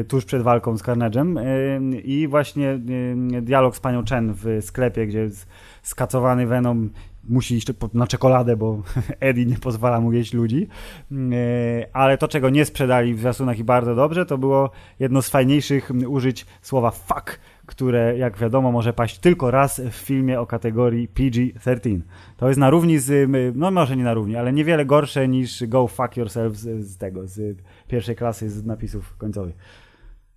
[0.00, 1.38] y, tuż przed walką z Carnage'em
[1.96, 2.78] y, i właśnie
[3.42, 5.28] dialog z panią Chen w sklepie, gdzie
[5.82, 6.90] skacowany Venom
[7.28, 8.82] musi iść na czekoladę, bo
[9.20, 10.68] Eddie nie pozwala mu jeść ludzi.
[11.12, 15.28] Y, Ale to, czego nie sprzedali w zwiastunach i bardzo dobrze, to było jedno z
[15.28, 20.46] fajniejszych mm, użyć słowa fuck, które jak wiadomo może paść tylko raz w filmie o
[20.46, 22.00] kategorii PG-13.
[22.36, 25.66] To jest na równi z, y, no może nie na równi, ale niewiele gorsze niż
[25.66, 29.54] Go Fuck Yourself z, z tego, z pierwszej klasy z napisów końcowych.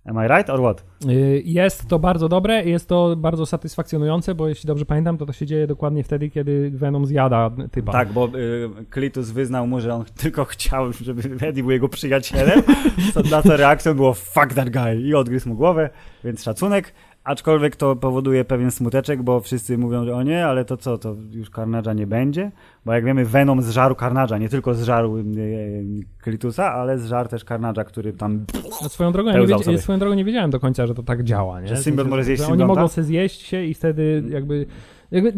[0.06, 0.84] Am I right or what?
[1.10, 5.32] Y, Jest to bardzo dobre, jest to bardzo satysfakcjonujące, bo jeśli dobrze pamiętam, to to
[5.32, 7.92] się dzieje dokładnie wtedy, kiedy Venom zjada typa.
[7.92, 12.62] Tak, bo y, Klitus wyznał mu, że on tylko chciał, żeby Eddie był jego przyjacielem,
[13.14, 15.90] co, na co reakcją było fuck that guy i odgryzł mu głowę,
[16.24, 20.76] więc szacunek, aczkolwiek to powoduje pewien smuteczek, bo wszyscy mówią, że o nie, ale to
[20.76, 22.50] co, to już Carnage'a nie będzie,
[22.84, 25.84] bo jak wiemy Venom zżarł Carnage'a, nie tylko zżarł y, y,
[26.22, 28.44] Klitusa, ale zżarł też Carnage'a, który tam
[28.82, 31.60] No, swoją, drogą, nie wiedz- swoją drogą nie wiedziałem do końca, że to tak działa.
[31.60, 31.68] Nie?
[31.68, 34.66] Że symbiont może zjeść Oni mogą sobie zjeść się i wtedy jakby...
[35.10, 35.32] jakby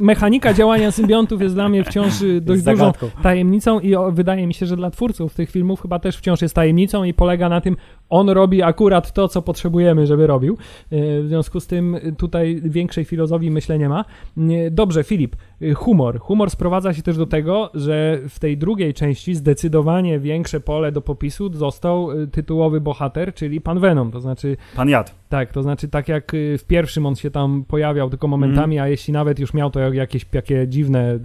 [0.00, 4.66] mechanika działania symbiontów jest dla mnie wciąż y, dość dużą tajemnicą i wydaje mi się,
[4.66, 7.76] że dla twórców tych filmów chyba też wciąż jest tajemnicą i polega na tym,
[8.10, 10.52] on robi akurat to, co potrzebujemy, żeby robił.
[10.92, 14.04] Y, W związku z tym tutaj większej filozofii myślę nie ma.
[14.38, 16.18] Y, Dobrze, Filip, y, humor.
[16.18, 21.00] Humor sprowadza się też do tego, że w tej drugiej części zdecydowanie większe pole do
[21.00, 25.10] popisu został tytułowy bohater, czyli pan Venom, to znaczy pan jadł.
[25.28, 29.12] tak, to znaczy tak jak w pierwszym on się tam pojawiał tylko momentami, a jeśli
[29.12, 31.18] nawet już miał to jak- jakieś takie dziwne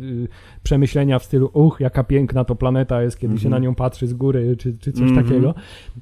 [0.63, 3.51] przemyślenia w stylu uch, jaka piękna to planeta jest, kiedy się Mhm.
[3.61, 5.25] na nią patrzy z góry, czy, czy coś Mhm.
[5.27, 5.53] takiego,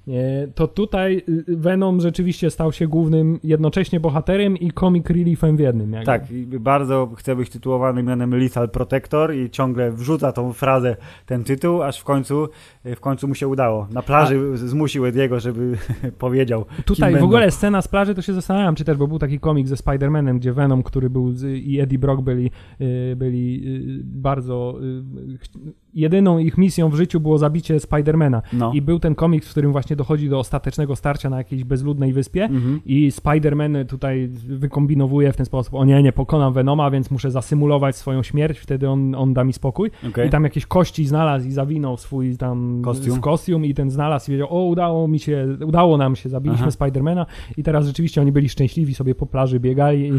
[0.08, 5.59] e, to tutaj y, Venom rzeczywiście stał się głównym jednocześnie bohaterem i comic reliefem w
[5.59, 5.93] jednym.
[5.93, 6.05] jakby.
[6.05, 6.23] Tak,
[6.59, 11.99] bardzo chce być tytułowany mianem Lethal Protector i ciągle wrzuca tą frazę, ten tytuł, aż
[11.99, 12.47] w końcu,
[12.86, 13.88] w końcu mu się udało.
[13.91, 15.77] Na plaży zmusił Ediego, żeby
[16.19, 16.65] powiedział.
[16.86, 19.67] Tutaj w ogóle scena z plaży, to się zastanawiam, czy też, bo był taki komik
[19.67, 23.62] ze Spider-Manem, gdzie Venom, który był z, i Eddie Brock byli, y, byli
[23.99, 24.75] y, bardzo...
[24.81, 28.41] y, jedyną ich misją w życiu było zabicie Spidermana.
[28.53, 28.71] No.
[28.73, 32.43] I był ten komiks, w którym właśnie dochodzi do ostatecznego starcia na jakiejś bezludnej wyspie
[32.43, 32.82] Mhm.
[32.86, 37.95] i Spider-Man tutaj wykombinowuje w ten sposób, o nie, nie pokonam Venoma, więc muszę zasymulować
[37.95, 39.91] swoją śmierć, wtedy on, on da mi spokój.
[40.10, 40.28] Okej.
[40.28, 43.21] I tam jakieś kości znalazł i zawinął swój tam Kostium.
[43.21, 46.71] kostium i ten znalazł i wiedział, o udało mi się, udało nam się, zabiliśmy.
[46.71, 47.26] Spidermana
[47.58, 50.12] i teraz rzeczywiście oni byli szczęśliwi, sobie po plaży biegali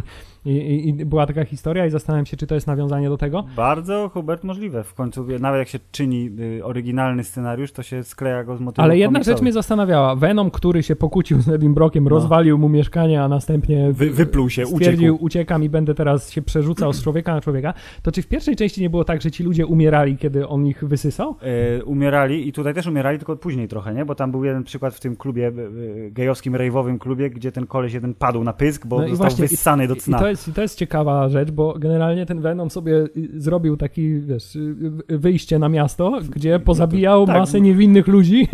[0.44, 3.44] i, i, i, była taka historia i zastanawiam się, czy to jest nawiązanie do tego.
[3.56, 4.84] Bardzo, Hubert, możliwe.
[4.84, 8.84] W końcu, nawet jak się czyni y, oryginalny scenariusz, to się skleja go z motywów
[8.84, 10.16] Ale jedna rzecz mnie zastanawiała.
[10.16, 13.92] Venom, który się pokłócił z Edim Brockiem, rozwalił mu mieszkanie, a następnie No.
[13.94, 15.24] Wy, wypluł się, stwierdził, uciekł.
[15.24, 17.74] uciekam i będę teraz się przerzucał z człowieka na człowieka.
[18.02, 20.84] to czy w pierwszej części nie było tak, że ci ludzie umierali, kiedy on ich
[20.84, 21.36] wysysał?
[21.78, 24.04] E, umierali i tutaj też umierali, tylko później trochę, nie?
[24.04, 27.92] Bo tam był jeden przykład w tym klubie, e, gejowskim, rejwowym klubie, gdzie ten koleś
[27.92, 30.18] jeden padł na pysk, bo No i został właśnie, wyssany do I cna.
[30.18, 33.08] to, jest, I to jest ciekawa rzecz, bo generalnie ten Venom sobie y,
[33.40, 37.36] zrobił taki, wiesz, y, wyjście na miasto, gdzie pozabijał tak.
[37.36, 38.48] masę niewinnych ludzi.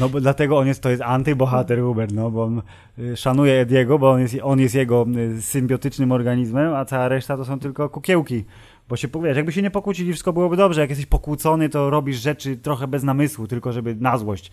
[0.00, 2.62] No bo dlatego on jest, to jest antybohater Uber, no bo on
[2.98, 5.06] y, szanuje Ediego, bo on jest, on jest jego
[5.38, 8.44] y, symbiotycznym organizmem, a cała reszta to są tylko kukiełki.
[8.88, 10.80] Bo się powiesz, jakby się nie pokłócili, wszystko byłoby dobrze.
[10.80, 14.50] Jak jesteś pokłócony, to robisz rzeczy trochę bez namysłu, tylko żeby na złość.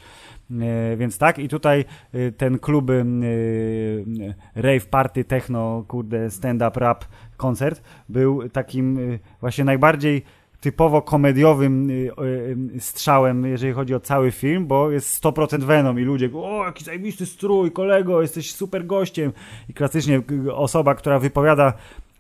[0.52, 3.06] E, więc tak, i tutaj y, ten klub y,
[4.56, 7.06] rave party, techno, kurde, stand-up rap
[7.38, 9.00] koncert był takim
[9.42, 10.24] właśnie najbardziej
[10.66, 11.94] typowo komediowym y,
[12.76, 16.84] y, strzałem, jeżeli chodzi o cały film, bo jest 100% Venom i ludzie, o, jaki
[16.84, 19.32] zajebisty strój, kolego, jesteś super gościem.
[19.70, 21.74] I klasycznie y, osoba, która wypowiada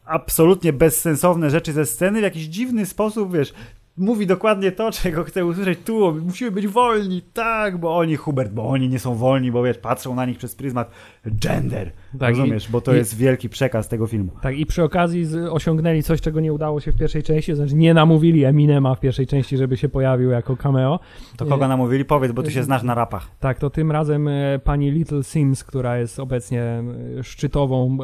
[0.05, 3.53] absolutnie bezsensowne rzeczy ze sceny w jakiś dziwny sposób, wiesz,
[3.97, 8.69] mówi dokładnie to, czego chce usłyszeć tu, musimy być wolni, tak, bo oni, Hubert, bo
[8.69, 10.91] oni nie są wolni, bo wiesz, patrzą na nich przez pryzmat
[11.25, 14.31] gender, Tak, rozumiesz, i- bo to i- jest wielki przekaz tego filmu.
[14.41, 17.75] Tak, i przy okazji osiągnęli coś, czego nie udało się w pierwszej części, to znaczy
[17.75, 20.99] nie namówili Eminema w pierwszej części, żeby się pojawił jako cameo.
[21.37, 22.05] To kogo namówili?
[22.05, 23.27] Powiedz, bo ty się znasz na rapach.
[23.39, 26.83] Tak, to tym razem e, pani Little Sims, która jest obecnie
[27.21, 27.97] szczytową,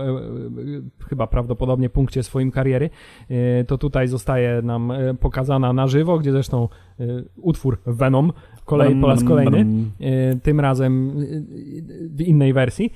[1.10, 2.90] chyba prawdopodobnie punkcie swoim kariery,
[3.68, 6.68] to tutaj zostaje nam pokazana na żywo, gdzie zresztą
[7.36, 8.34] utwór Venom
[8.66, 9.66] kolej, po raz kolejny,
[10.44, 11.12] tym razem
[12.10, 12.94] w innej wersji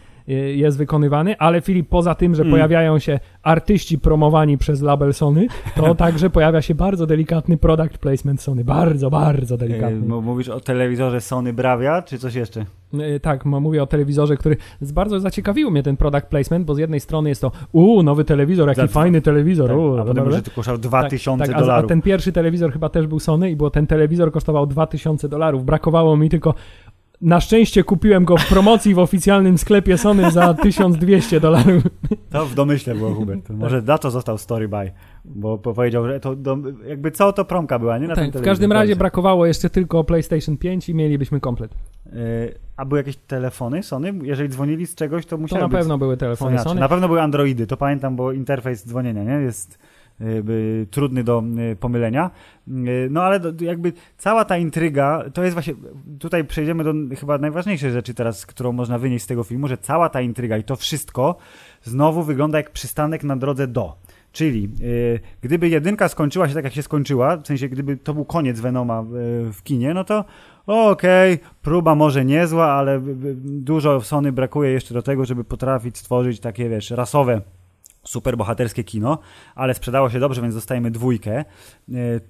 [0.56, 2.52] jest wykonywany, ale Filip, poza tym, że Mm.
[2.52, 8.42] pojawiają się artyści promowani przez label Sony, to także pojawia się bardzo delikatny product placement
[8.42, 10.16] Sony, bardzo, bardzo delikatny.
[10.16, 12.66] m- Mówisz o telewizorze Sony Bravia, czy coś jeszcze?
[13.00, 17.00] E, Tak, mówię o telewizorze, który bardzo zaciekawił mnie ten product placement, bo z jednej
[17.00, 20.32] strony jest to, uuu, nowy telewizor, jaki Za- fajny telewizor, Tak, uuu, a potem dobra.
[20.36, 21.90] że to kosztował 2000 tak, a- A dolarów.
[21.90, 25.66] ten pierwszy telewizor chyba też był Sony i było ten telewizor kosztował 2000 dolarów.
[25.66, 26.54] Brakowało mi tylko.
[27.22, 31.84] Na szczęście kupiłem go w promocji w oficjalnym sklepie Sony za 1200 dolarów.
[32.30, 33.50] To w domyśle było, Hubert.
[33.50, 34.92] Może za to został story by,
[35.26, 38.08] bo po- powiedział, że to do, jakby co to promka była, nie?
[38.08, 41.74] Na Tak, tym w każdym razie brakowało jeszcze tylko PlayStation 5 i mielibyśmy komplet.
[41.74, 42.12] E,
[42.78, 44.14] A były jakieś telefony Sony?
[44.24, 46.60] Jeżeli dzwonili z czegoś, to To musiały na być pewno były telefony.
[46.60, 46.80] Sony.
[46.80, 49.32] Na pewno były Androidy, to pamiętam, bo interfejs dzwonienia nie?
[49.46, 49.78] jest y,
[50.92, 52.32] trudny do y, pomylenia.
[52.68, 55.74] Y, No ale jakby cała ta intryga, to jest właśnie,
[56.20, 60.10] tutaj przejdziemy do chyba najważniejszej rzeczy teraz, którą można wynieść z tego filmu, że cała
[60.10, 61.36] ta intryga i to wszystko
[61.84, 63.96] znowu wygląda jak przystanek na drodze do.
[64.32, 68.26] Czyli y, gdyby jedynka skończyła się tak, jak się skończyła, w sensie gdyby to był
[68.26, 69.04] koniec Venoma
[69.52, 70.26] w, kinie, no to
[70.66, 73.02] okej, próba może niezła, ale
[73.44, 77.42] dużo Sony brakuje jeszcze do tego, żeby potrafić stworzyć takie, wiesz, rasowe
[78.08, 79.20] superbohaterskie kino,
[79.56, 81.32] ale sprzedało się dobrze, więc dostajemy dwójkę.
[81.40, 81.46] E,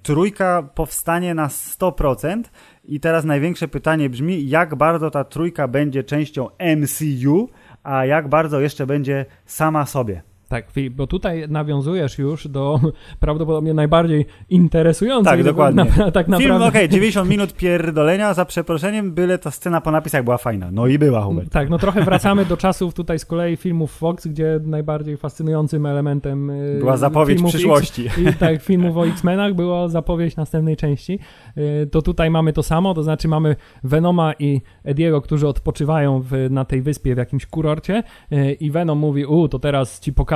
[0.02, 2.42] Trójka powstanie na 100%
[2.84, 7.48] i teraz największe pytanie brzmi, jak bardzo ta trójka będzie częścią MCU,
[7.82, 10.22] a jak bardzo jeszcze będzie sama sobie.
[10.48, 12.80] Tak, Filip, bo tutaj nawiązujesz już do
[13.20, 15.32] prawdopodobnie najbardziej interesującej.
[15.32, 15.84] Tak, dokładnie.
[15.98, 16.66] Na, tak Film, naprawdę.
[16.66, 20.70] okej, 90 minut pierdolenia, za przeproszeniem, byle ta scena po napisach była fajna.
[20.70, 21.52] No i była, Hubert.
[21.52, 26.50] Tak, no trochę wracamy do czasów tutaj z kolei filmów Fox, gdzie najbardziej fascynującym elementem
[26.50, 28.06] y, Była zapowiedź przyszłości.
[28.06, 31.18] X, i, tak, filmów o X-Menach była zapowiedź następnej części.
[31.58, 36.32] Y, To tutaj mamy to samo, to znaczy mamy Venoma i Ediego, którzy odpoczywają w,
[36.50, 40.35] na tej wyspie w jakimś kurorcie y, i Venom mówi, u, to teraz ci pokażę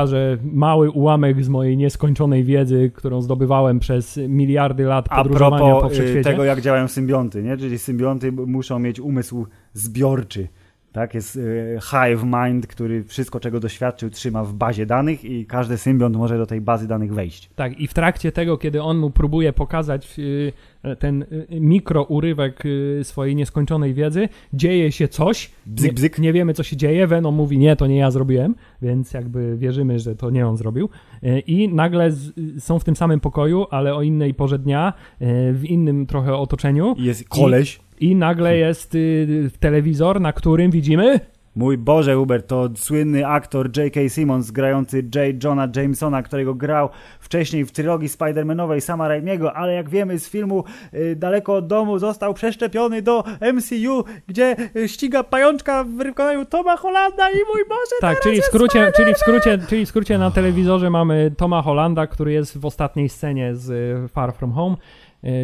[0.52, 5.92] mały ułamek z mojej nieskończonej wiedzy, którą zdobywałem przez miliardy lat A podróżowania po propos
[5.92, 6.30] y, wszechświecie.
[6.30, 7.56] tego, jak działają symbionty, nie?
[7.56, 10.48] Czyli symbionty muszą mieć umysł zbiorczy.
[10.92, 15.78] Tak, jest y, hive mind, który wszystko, czego doświadczył, trzyma w bazie danych i każdy
[15.78, 17.50] symbiont może do tej bazy danych wejść.
[17.56, 20.52] Tak, i w trakcie tego, kiedy on mu próbuje pokazać y,
[20.98, 22.62] ten y, mikrourywek
[23.02, 25.50] swojej nieskończonej wiedzy, dzieje się coś.
[25.66, 26.18] Bzyk, bzyk.
[26.18, 27.06] Nie, nie wiemy, co się dzieje.
[27.06, 30.88] Venom mówi, nie, to nie ja zrobiłem, więc jakby wierzymy, że to nie on zrobił.
[31.46, 32.32] I nagle z,
[32.64, 34.92] są w tym samym pokoju, ale o innej porze dnia,
[35.52, 36.94] w innym trochę otoczeniu.
[36.98, 37.76] Jest koleś.
[37.76, 41.20] I nagle jest y, telewizor, na którym widzimy
[41.56, 44.08] Mój Boże, Hubert, to słynny aktor J.K.
[44.08, 45.44] Simmons grający J.
[45.44, 46.88] Johna Jamesona, którego grał
[47.20, 51.98] wcześniej w trylogii Spider-Manowej Sama Raimiego, ale jak wiemy z filmu y, Daleko od domu
[51.98, 57.96] został przeszczepiony do MCU, gdzie y, ściga pajączka w wykonaniu Toma Hollanda i mój Boże,
[58.00, 62.06] Tak, czyli w, skrócie, czyli, w skrócie, czyli w skrócie na telewizorze mamy Toma Hollanda,
[62.06, 63.70] który jest w ostatniej scenie z
[64.04, 64.76] e, Far From Home,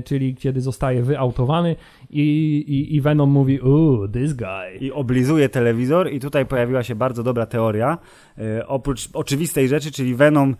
[0.05, 1.77] czyli kiedy zostaje wyautowany
[2.11, 2.23] i,
[2.69, 4.77] i, i Venom mówi, ooh, this guy.
[4.81, 7.99] i oblizuje telewizor i tutaj pojawiła się bardzo dobra teoria.
[8.39, 10.57] E, oprócz oczywistej rzeczy, czyli Venom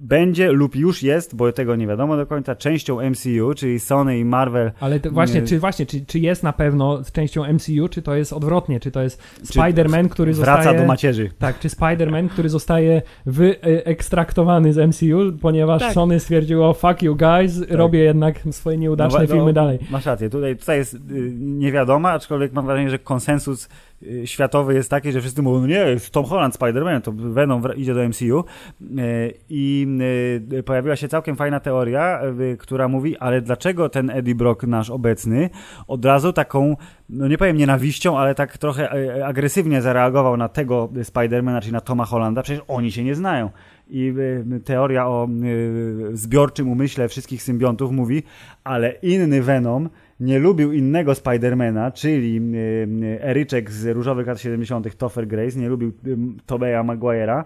[0.00, 4.24] będzie lub już jest, bo tego nie wiadomo do końca, częścią MCU, czyli Sony i
[4.24, 4.72] Marvel.
[4.80, 5.46] Ale to właśnie, Nie.
[5.46, 8.90] czy właśnie, czy, czy jest na pewno z częścią MCU, czy to jest odwrotnie, czy
[8.90, 10.80] to jest Spider-Man, który Wraca zostaje...
[10.80, 11.30] do macierzy.
[11.38, 15.92] Tak, czy Spider-Man, który zostaje wyekstraktowany z MCU, ponieważ Tak.
[15.92, 19.78] Sony stwierdziło, fuck you guys, robię jednak swoje nieudaczne No, filmy no, dalej.
[19.90, 20.98] Masz rację, tutaj, tutaj jest y,
[21.38, 23.68] niewiadoma, aczkolwiek mam wrażenie, że konsensus y,
[24.24, 27.94] światowy jest taki, że wszyscy mówią, no nie, jest Tom Holland Spider-Man, to Venom idzie
[27.94, 28.44] do MCU
[28.80, 29.86] y, i
[30.52, 32.20] y, pojawiła się całkiem fajna teoria,
[32.52, 35.50] y, która mówi, ale dlaczego ten Eddie Brock nasz obecny
[35.86, 36.76] od razu taką,
[37.08, 41.80] no nie powiem nienawiścią, ale tak trochę y, agresywnie zareagował na tego Spidermana, czyli na
[41.80, 43.50] Toma Hollanda, przecież oni się nie znają.
[43.88, 44.14] I
[44.56, 48.22] y, teoria o y, zbiorczym umyśle wszystkich symbiontów mówi,
[48.64, 49.88] ale inny Venom
[50.22, 52.40] nie lubił innego Spidermana, czyli
[53.20, 54.96] Eryczek z Różowych lat 70.
[54.96, 55.92] Topher Grace, nie lubił
[56.46, 57.44] Tobeya Maguire'a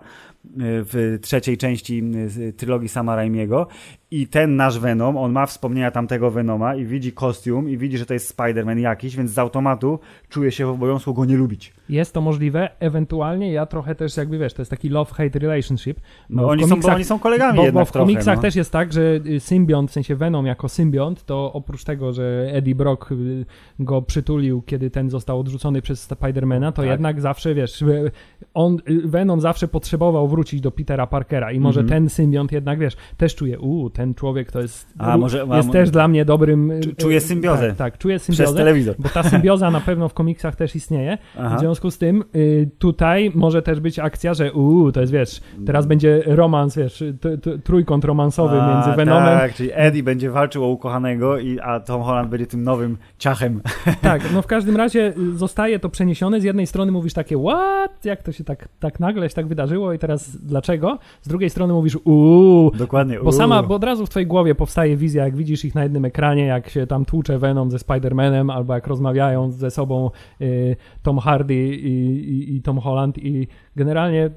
[0.57, 3.67] w trzeciej części z trylogii Sama Raimiego
[4.11, 8.07] i ten nasz Venom, on ma wspomnienia tamtego Venoma i widzi kostium i widzi, że
[8.07, 11.75] to jest Spider-Man jakiś, więc z automatu czuje się w obowiązku go nie lubić.
[11.89, 16.01] Jest to możliwe, ewentualnie ja trochę też jakby wiesz, to jest taki love-hate relationship.
[16.31, 18.43] No, oni, są, komiksach- oni są kolegami Bo, jednak bo w trochę, komiksach no.
[18.43, 22.49] też jest tak, że y, symbiont, w sensie Venom jako symbiont, to oprócz tego, że
[22.53, 23.45] Eddie Brock y,
[23.79, 26.91] go przytulił, kiedy ten został odrzucony przez Spidermana, to Tak.
[26.91, 28.11] jednak zawsze, wiesz, y,
[28.55, 32.01] on, Venom zawsze potrzebował wrócić do Petera Parkera i może Mhm.
[32.03, 35.91] ten symbiont jednak, wiesz, też czuje, uuu, ten człowiek to jest, A, może- jest też
[35.91, 36.71] dla mnie dobrym...
[36.71, 37.69] y, Czu- czuje y, symbiozę.
[37.69, 38.57] Tak, tak Przez symbiozę.
[38.57, 38.95] telewizor.
[38.99, 41.19] Bo ta symbioza na pewno w komiksach też istnieje.
[41.39, 41.57] Aha.
[41.57, 45.41] W związku z tym y, tutaj może też być akcja, że uuu, to jest wiesz,
[45.67, 49.39] teraz będzie romans, wiesz, t, t, trójkąt romansowy A, między Venomem.
[49.39, 53.61] Tak, czyli Eddie będzie walczył o ukochanego, i, a Tom Holland będzie tym nowym ciachem.
[54.03, 56.41] Tak, no w każdym razie zostaje to przeniesione.
[56.41, 58.05] Z jednej strony mówisz takie, what?
[58.05, 60.99] Jak to się tak, tak nagle się tak wydarzyło i teraz dlaczego?
[61.23, 62.71] Z drugiej strony mówisz, uuu.
[62.71, 63.19] Dokładnie.
[63.21, 66.05] Bo sama, bo od razu w twojej głowie powstaje wizja, jak widzisz ich na jednym
[66.05, 70.11] ekranie, jak się tam tłucze Venom ze Spider-Manem, albo jak rozmawiają ze sobą
[70.41, 71.95] y, Tom Hardy i,
[72.29, 74.31] i, i Tom Holland i generalnie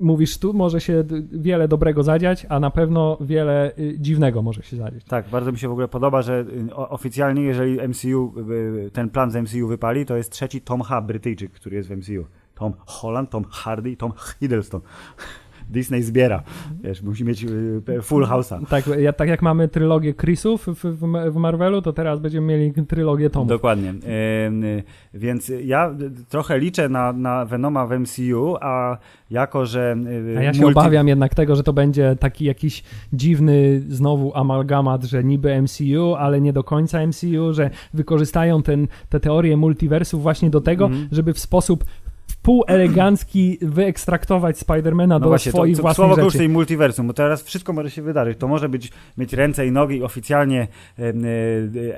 [0.00, 4.76] mówisz, tu może się wiele dobrego zadziać, a na pewno wiele y, dziwnego może się
[4.76, 5.04] zadziać.
[5.04, 8.34] Tak, bardzo mi się w ogóle podoba, że y, oficjalnie, jeżeli MCU,
[8.86, 11.02] y, ten plan z MCU wypali, to jest trzeci Tom H.
[11.02, 12.24] Brytyjczyk, który jest w MCU.
[12.58, 14.80] Tom Holland, Tom Hardy, Tom Hiddleston.
[15.70, 16.42] Disney zbiera.
[16.82, 18.66] Wiesz, musi mieć y, full house'a.
[18.66, 20.84] Tak, ja, tak jak mamy trylogię Chrisów w,
[21.32, 23.48] w, Marvelu, to teraz będziemy mieli trylogię Tomów.
[23.48, 23.90] Dokładnie.
[24.46, 24.82] Ym, y,
[25.14, 28.98] więc ja y, trochę liczę na, na Venoma w MCU, a
[29.30, 29.96] jako, że...
[30.34, 34.34] y, A ja się multi- obawiam jednak tego, że to będzie taki jakiś dziwny znowu
[34.36, 40.22] amalgamat, że niby MCU, ale nie do końca MCU, że wykorzystają ten, te teorie multiversów
[40.22, 41.08] właśnie do tego, Mhm.
[41.12, 41.84] żeby w sposób
[42.42, 46.22] wpółelegancki wyekstraktować Spidermana No do właśnie, to, swoich to własnych słowo rzeczy.
[46.22, 48.38] klucz tej multiversum, bo teraz wszystko może się wydarzyć.
[48.38, 51.22] To może być, mieć ręce i nogi i oficjalnie em,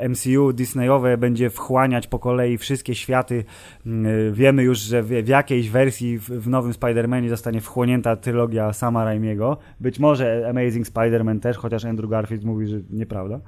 [0.00, 3.44] e, MCU Disneyowe będzie wchłaniać po kolei wszystkie światy.
[3.86, 3.90] E,
[4.32, 9.04] Wiemy już, że w, w jakiejś wersji w, w nowym Spider-Manie zostanie wchłonięta trylogia Sama
[9.04, 9.56] Raimiego.
[9.80, 13.40] Być może Amazing Spider-Man też, chociaż Andrew Garfield mówi, że nieprawda.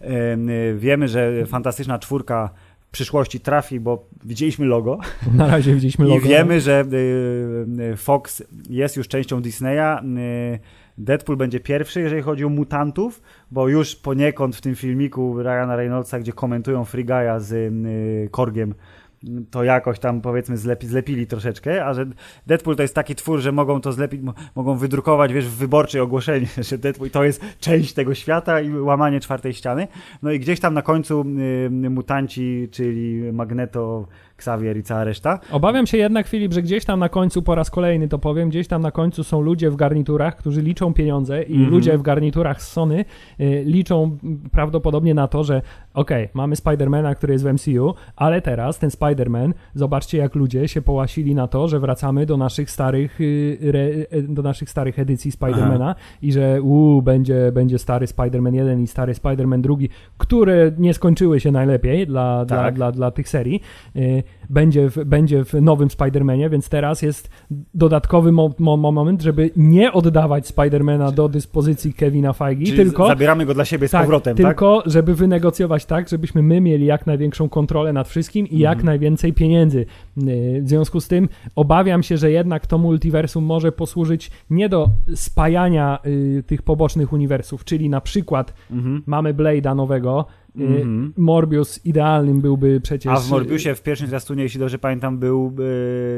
[0.00, 0.38] E,
[0.76, 2.50] Wiemy, że Fantastyczna Czwórka
[2.88, 4.98] w przyszłości trafi, bo widzieliśmy logo.
[5.34, 6.26] Na razie widzieliśmy logo.
[6.26, 9.98] I wiemy, że y, y, Fox jest już częścią Disneya.
[10.54, 10.58] Y,
[10.98, 16.20] Deadpool będzie pierwszy, jeżeli chodzi o mutantów, bo już poniekąd w tym filmiku Ryana Reynoldsa,
[16.20, 17.72] gdzie komentują Free Guy'a z
[18.30, 18.74] Korgiem,
[19.50, 22.06] to jakoś tam powiedzmy zlepi, zlepili troszeczkę, a że
[22.46, 26.00] Deadpool to jest taki twór, że mogą to zlepić, mo- mogą wydrukować, wiesz, w wyborczej
[26.00, 29.88] ogłoszenie, że Deadpool to jest część tego świata i łamanie czwartej ściany.
[30.22, 31.24] No i gdzieś tam na końcu
[31.66, 34.06] y, mutanci, czyli Magneto,
[34.38, 37.70] Xavier i cała reszta, Obawiam się jednak, Filip, że gdzieś tam na końcu, po raz
[37.70, 41.52] kolejny to powiem, gdzieś tam na końcu są ludzie w garniturach, którzy liczą pieniądze i
[41.54, 41.70] Mhm.
[41.70, 43.04] ludzie w garniturach z Sony
[43.40, 44.18] y, liczą
[44.52, 45.62] prawdopodobnie na to, że
[45.94, 50.82] okej, mamy Spidermana, który jest w MCU, ale teraz ten Spiderman, zobaczcie jak ludzie się
[50.82, 53.80] połasili na to, że wracamy do naszych starych, y, re,
[54.18, 58.86] e, do naszych starych edycji Spidermana i że uu, będzie, będzie stary Spiderman 1 i
[58.86, 59.74] stary Spiderman 2,
[60.18, 62.74] które nie skończyły się najlepiej dla, dla, Tak.
[62.74, 63.60] dla, dla tych serii.
[63.96, 67.30] Y, będzie w, będzie w nowym Spider-Manie, więc teraz jest
[67.74, 73.46] dodatkowy mo, mo, moment, żeby nie oddawać Spider-Mana do dyspozycji Kevina Feige, czyli tylko, zabieramy
[73.46, 74.46] go dla siebie z tak, powrotem, tak?
[74.46, 78.86] tylko żeby wynegocjować tak, żebyśmy my mieli jak największą kontrolę nad wszystkim i jak Mhm.
[78.86, 79.86] najwięcej pieniędzy.
[80.28, 84.90] Y, W związku z tym obawiam się, że jednak to multiversum może posłużyć nie do
[85.14, 89.02] spajania y, tych pobocznych uniwersów, czyli na przykład Mhm.
[89.06, 90.26] mamy Blade'a nowego,
[90.60, 91.12] Mhm.
[91.16, 93.12] Morbius idealnym byłby przecież...
[93.12, 95.54] A w Morbiusie w pierwszym zwiastunie, jeśli dobrze pamiętam, był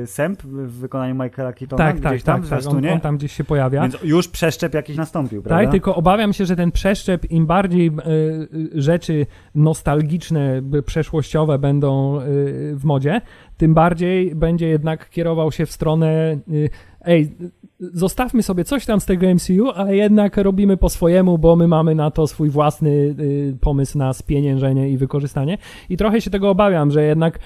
[0.02, 1.84] y, Sęp w wykonaniu Michaela Keatona.
[1.84, 2.72] Tak, tak, tam tak, tak.
[2.72, 3.82] On, on, tam gdzieś się pojawia.
[3.82, 5.64] Więc już przeszczep jakiś nastąpił, prawda?
[5.64, 12.22] Tak, tylko obawiam się, że ten przeszczep, im bardziej y, rzeczy nostalgiczne, przeszłościowe będą y,
[12.76, 13.20] w modzie,
[13.56, 16.38] tym bardziej będzie jednak kierował się w stronę
[17.04, 17.30] ej,
[17.80, 21.94] zostawmy sobie coś tam z tego MCU, ale jednak robimy po swojemu, bo my mamy
[21.94, 25.58] na to swój własny y, pomysł na spieniężenie i wykorzystanie.
[25.88, 27.38] I trochę się tego obawiam, że jednak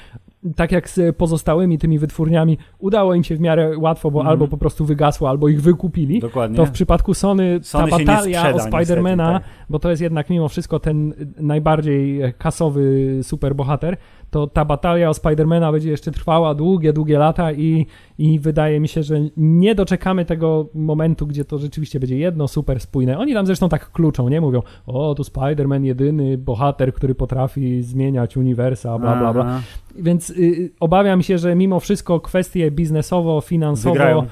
[0.57, 4.31] tak jak z pozostałymi tymi wytwórniami udało im się w miarę łatwo, bo mm.
[4.31, 6.57] albo po prostu wygasło, albo ich wykupili, Dokładnie.
[6.57, 9.43] to w przypadku Sony, Sony ta batalia o Spidermana, tak.
[9.71, 13.97] bo to jest jednak mimo wszystko ten najbardziej kasowy superbohater,
[14.35, 17.87] to ta batalia o Spidermana będzie jeszcze trwała długie, długie lata i,
[18.19, 22.81] i wydaje mi się, że nie doczekamy tego momentu, gdzie to rzeczywiście będzie jedno super
[22.81, 23.19] spójne.
[23.19, 24.41] Oni tam zresztą tak kluczą, nie?
[24.41, 29.61] Mówią, o, tu Spider-Man jedyny bohater, który potrafi zmieniać uniwersa, bla, bla, bla.
[29.97, 34.23] Więc y, obawiam się, że mimo wszystko kwestie biznesowo, finansowo, Wygrają.
[34.23, 34.27] Y,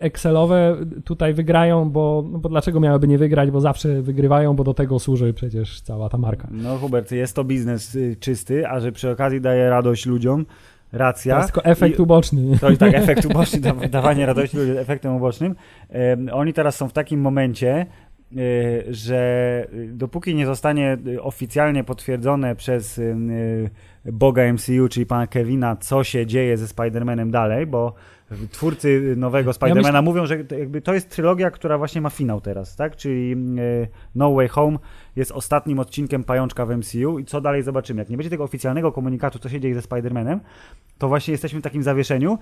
[0.00, 4.74] Excelowe tutaj wygrają, bo, no bo dlaczego miałyby nie wygrać, bo zawsze wygrywają, bo do
[4.74, 6.48] tego służy przecież cała ta marka.
[6.50, 10.46] No Hubert, jest to biznes y, czysty, a że przy okazji daje radość ludziom,
[10.92, 11.34] racja.
[11.34, 12.58] To jest tylko efekt I, uboczny.
[12.58, 15.54] To jest tak, efekt uboczny, dawanie radości efektem ubocznym.
[16.32, 18.07] oni teraz są w takim momencie, y,
[18.90, 23.00] że dopóki nie zostanie oficjalnie potwierdzone przez
[24.04, 27.94] boga MCU, czyli pana Kevina, co się dzieje ze Spider-Manem dalej, bo
[28.50, 32.76] twórcy nowego Spidermana ja mówią, że jakby to jest trylogia, która właśnie ma finał teraz,
[32.76, 32.96] tak?
[32.96, 33.36] Czyli
[34.14, 34.78] No Way Home
[35.16, 38.00] jest ostatnim odcinkiem pajączka w MCU i co dalej zobaczymy.
[38.00, 40.40] Jak nie będzie tego oficjalnego komunikatu, co się dzieje ze Spidermanem,
[40.98, 42.38] to właśnie jesteśmy w takim zawieszeniu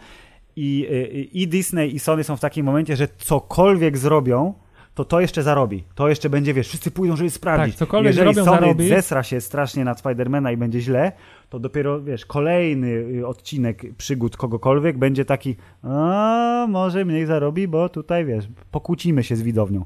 [0.57, 0.89] i,
[1.33, 4.55] i Disney i Sony są w takim momencie, że cokolwiek zrobią,
[4.97, 5.85] to to jeszcze zarobi.
[5.95, 7.75] To jeszcze będzie, wiesz, wszyscy pójdą, żeby sprawdzić.
[7.75, 8.89] Tak, cokolwiek Jeżeli zrobią, Sony zarobi.
[8.89, 11.13] zesra się strasznie nad Spidermana i będzie źle,
[11.49, 17.89] to dopiero, wiesz, kolejny y, odcinek przygód kogokolwiek będzie taki, a może mniej zarobi, bo
[17.89, 19.85] tutaj, wiesz, pokłócimy się z widownią.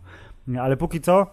[0.61, 1.27] Ale póki co,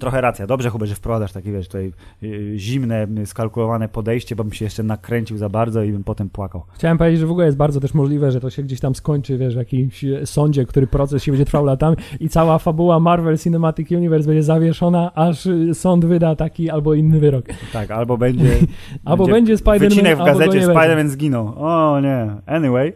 [0.00, 0.46] Trochę racja.
[0.46, 4.82] Dobrze, Hubert, że wprowadzasz takie, wiesz, tutaj yy, zimne, skalkulowane podejście, bo bym się jeszcze
[4.82, 6.62] nakręcił za bardzo i bym potem płakał.
[6.74, 9.38] Chciałem powiedzieć, że w ogóle jest bardzo też możliwe, że to się gdzieś tam skończy,
[9.38, 13.90] wiesz, w jakimś sądzie, który proces się będzie trwał latami i cała fabuła Marvel Cinematic
[13.90, 17.44] Universe będzie zawieszona, aż sąd wyda taki albo inny wyrok.
[17.72, 18.44] Tak, albo będzie...
[19.04, 21.54] albo będzie, będzie Spider-Man, Wycinek w gazecie Spider-Man zginął.
[21.56, 22.26] O nie.
[22.46, 22.92] Anyway.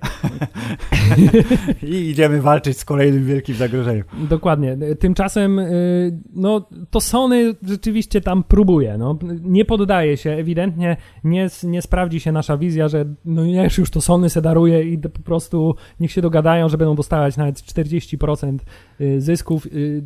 [1.83, 4.05] I idziemy walczyć z kolejnym wielkim zagrożeniem.
[4.29, 4.77] Dokładnie.
[5.01, 8.99] Tymczasem, y, no to Sony rzeczywiście tam próbuje.
[8.99, 9.19] No.
[9.43, 14.01] Nie poddaje się, ewidentnie nie, nie sprawdzi się nasza wizja, że no nie, już to
[14.01, 18.61] Sony se daruje i po prostu niech się dogadają, że będą dostawać nawet 40% y,
[19.19, 20.03] zysków y,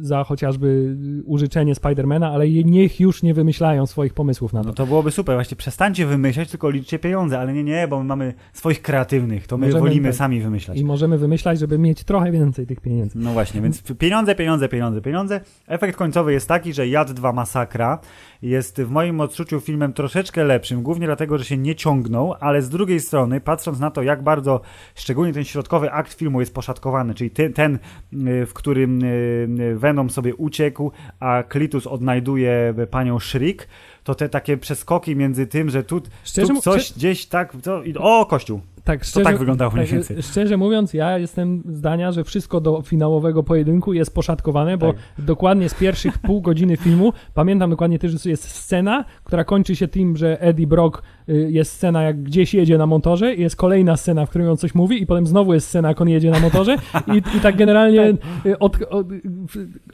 [0.00, 4.68] za chociażby użyczenie Spidermana, ale niech już nie wymyślają swoich pomysłów na to.
[4.68, 8.04] No to byłoby super, właśnie przestańcie wymyślać, tylko liczcie pieniądze, ale nie, nie, bo my
[8.04, 10.16] mamy swoich kreatywnych, to my możemy, wolimy tak.
[10.16, 10.78] sami wymyślać.
[10.78, 13.18] I możemy wymyślać, żeby mieć trochę więcej tych pieniędzy.
[13.18, 15.40] No właśnie, więc pieniądze, pieniądze, pieniądze, pieniądze.
[15.66, 17.98] Efekt końcowy końcowy jest taki, że Jad 2 Masakra
[18.42, 22.68] jest w moim odczuciu filmem troszeczkę lepszym, głównie dlatego, że się nie ciągnął, ale z
[22.68, 24.60] drugiej strony, patrząc na to, jak bardzo
[24.94, 27.78] szczególnie ten środkowy akt filmu jest poszatkowany, czyli ten, ten
[28.12, 33.68] y, w którym y, Venom sobie uciekł, a Klitus odnajduje panią Shriek,
[34.04, 36.00] to te takie przeskoki między tym, że tu,
[36.34, 40.22] tu coś gdzieś tak, to, o, kościół, tak, szczerze, to tak wyglądało mniej tak, więcej.
[40.22, 45.02] Szczerze mówiąc, ja jestem zdania, że wszystko do finałowego pojedynku jest poszatkowane, bo tak.
[45.18, 49.88] dokładnie z pierwszych pół godziny filmu pamiętam dokładnie też, że jest scena, która kończy się
[49.88, 53.96] tym, że Eddie Brock y, jest scena, jak gdzieś jedzie na motorze i jest kolejna
[53.96, 56.40] scena, w której on coś mówi i potem znowu jest scena, jak on jedzie na
[56.40, 56.76] motorze
[57.14, 58.46] i, i tak generalnie tak.
[58.46, 59.06] Y, od, od,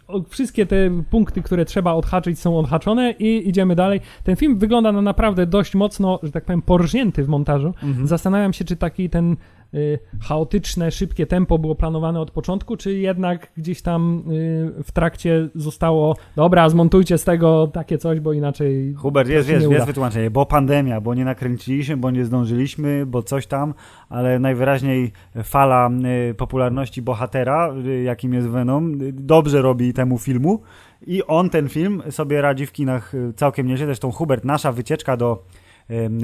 [0.06, 4.00] od, wszystkie te punkty, które trzeba odhaczyć są odhaczone i idziemy dalej.
[4.24, 7.74] Ten film wygląda na naprawdę dość mocno, że tak powiem, porżnięty w montażu.
[7.82, 8.06] Mhm.
[8.06, 9.36] Zastanawiam się, czy taki ten
[9.74, 15.48] y, chaotyczne, szybkie tempo było planowane od początku, czy jednak gdzieś tam y, w trakcie
[15.54, 18.94] zostało, dobra, zmontujcie z tego takie coś, bo inaczej.
[18.94, 23.46] Hubert, jest, jest, jest wytłumaczenie, bo pandemia, bo nie nakręciliśmy, bo nie zdążyliśmy, bo coś
[23.46, 23.74] tam,
[24.08, 25.12] ale najwyraźniej
[25.42, 25.90] fala
[26.30, 27.74] y, popularności bohatera,
[28.04, 30.62] jakim jest Venom, dobrze robi temu filmu.
[31.06, 33.86] I on ten film sobie radzi w kinach całkiem nieźle.
[33.86, 35.44] Zresztą Hubert, nasza wycieczka do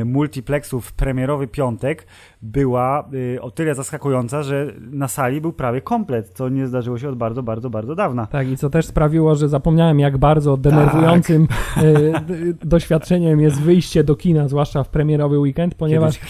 [0.05, 2.07] multiplexów premierowy piątek
[2.43, 7.09] była y, o tyle zaskakująca, że na sali był prawie komplet, co nie zdarzyło się
[7.09, 8.27] od bardzo, bardzo, bardzo dawna.
[8.27, 11.85] Tak, i co też sprawiło, że zapomniałem, jak bardzo denerwującym Tak.
[12.25, 12.35] d-
[12.65, 16.21] doświadczeniem jest wyjście do kina, zwłaszcza w premierowy weekend, ponieważ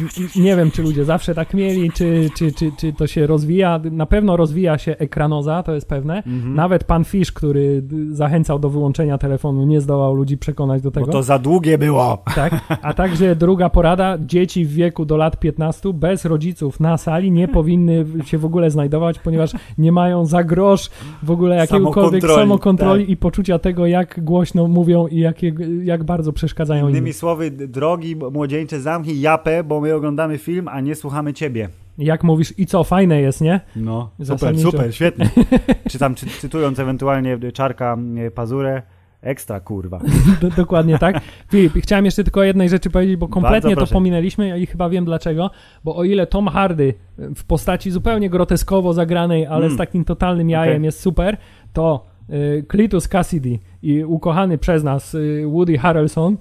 [0.00, 3.80] n- nie wiem, czy ludzie zawsze tak mieli, czy, czy, czy, czy to się rozwija.
[3.90, 6.16] Na pewno rozwija się ekranoza, to jest pewne.
[6.16, 6.54] Mhm.
[6.54, 11.06] Nawet pan Fish, który zachęcał do wyłączenia telefonu, nie zdołał ludzi przekonać do tego.
[11.06, 12.22] Bo to za długie było.
[12.34, 12.60] Tak?
[12.82, 17.48] A także druga porada, dzieci w wieku do lat 15 bez rodziców na sali nie
[17.48, 20.90] powinny się w ogóle znajdować, ponieważ nie mają za grosz
[21.22, 23.10] w ogóle jakiegokolwiek Samokontroli, samokontroli tak.
[23.10, 25.52] i poczucia tego, jak głośno mówią i jakie,
[25.82, 27.12] jak bardzo przeszkadzają Innymi innym.
[27.12, 31.68] słowy, drogi młodzieńcze, zamknij japę, bo my oglądamy film, a nie słuchamy ciebie.
[31.98, 33.60] Jak mówisz, i co, fajne jest, nie?
[33.76, 35.30] No, super, super, świetnie.
[35.90, 38.82] Czy tam czy, cytując ewentualnie Czarka e, Pazurę,
[39.24, 40.00] ekstra kurwa.
[40.40, 41.20] Do, dokładnie tak.
[41.50, 45.04] Filip, chciałem jeszcze tylko o jednej rzeczy powiedzieć, bo kompletnie to pominęliśmy i chyba wiem
[45.04, 45.50] dlaczego,
[45.84, 49.74] bo o ile Tom Hardy w postaci zupełnie groteskowo zagranej, ale Mm.
[49.74, 50.84] z takim totalnym jajem Okej.
[50.84, 51.36] jest super,
[51.72, 56.36] to y, Cletus Cassidy i ukochany przez nas y, Woody Harrelson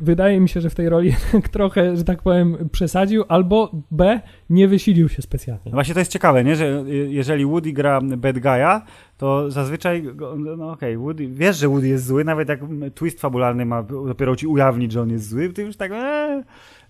[0.00, 1.14] wydaje mi się, że w tej roli
[1.52, 5.62] trochę, że tak powiem, przesadził, albo B, nie wysilił się specjalnie.
[5.64, 6.56] No właśnie to jest ciekawe, nie?
[6.56, 8.80] że e, jeżeli Woody gra bad guy'a,
[9.16, 12.60] to zazwyczaj, go- no okej, Woody, wiesz, że Woody jest zły, nawet jak
[12.94, 15.92] twist fabularny ma dopiero ci ujawnić, że on jest zły, ty już tak...
[15.92, 16.42] Eee.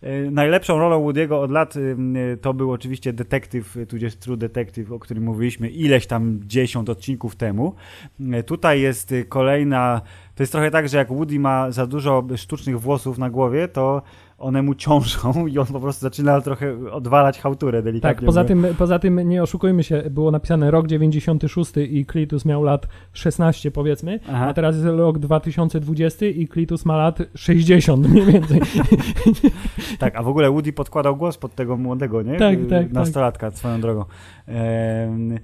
[0.03, 1.97] E, Najlepszą rolą Woody'ego od lat y,
[2.33, 6.89] y, to był oczywiście detektyw, y, tudzież True Detective, o którym mówiliśmy ileś tam dziesiąt
[6.89, 7.75] odcinków temu.
[8.33, 10.01] E, Tutaj jest kolejna,
[10.35, 14.03] to jest trochę tak, że jak Woody ma za dużo sztucznych włosów na głowie, to
[14.39, 18.15] one mu ciążą i on po prostu zaczyna trochę odwalać chałturę delikatnie.
[18.17, 22.63] Tak, poza tym, poza tym nie oszukujmy się, było napisane rok 96 i Klitus miał
[22.63, 24.47] lat 16 powiedzmy, Aha.
[24.47, 28.61] a teraz jest rok 2020 i Klitus ma lat 60 mniej więcej.
[29.99, 32.37] Tak, a w ogóle Woody podkładał głos pod tego młodego, nie?
[32.37, 34.05] Tak, tak, Nastolatka, swoją drogą.
[34.47, 35.39] Em,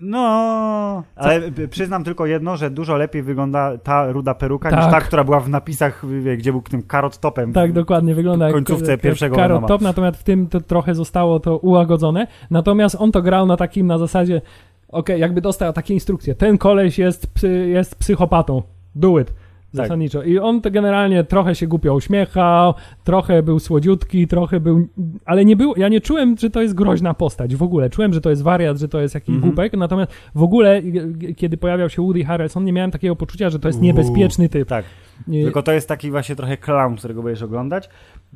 [0.00, 4.90] no, ale p- przyznam tylko jedno, że dużo lepiej wygląda ta ruda peruka niż Tak.
[4.90, 6.02] ta, która była w napisach,
[6.38, 7.52] gdzie był tym karot topem.
[7.52, 9.68] Tak, dokładnie, wygląda jak końcówce jak pierwszego Venoma.
[9.68, 13.86] Top, natomiast w tym to trochę zostało to ułagodzone, natomiast on to grał na takim,
[13.86, 14.40] na zasadzie
[14.88, 17.26] okej, jakby dostał takie instrukcje, ten koleś jest,
[17.66, 18.62] jest psychopatą,
[18.94, 19.34] do it.
[19.76, 19.86] Tak.
[19.86, 20.22] Zasadniczo.
[20.22, 24.88] I on to generalnie trochę się głupio uśmiechał, trochę był słodziutki, trochę był.
[25.24, 25.74] Ale nie było.
[25.76, 27.90] Ja nie czułem, że to jest groźna postać w ogóle.
[27.90, 29.42] Czułem, że to jest wariat, że to jest jakiś Mhm.
[29.52, 29.72] głupek.
[29.76, 33.68] Natomiast w ogóle, g- kiedy pojawiał się Woody Harrelson, nie miałem takiego poczucia, że to
[33.68, 34.68] jest Uuu, niebezpieczny typ.
[34.68, 34.84] Tak,
[35.28, 37.88] Nie- tylko to jest taki właśnie trochę clown, którego będziesz oglądać.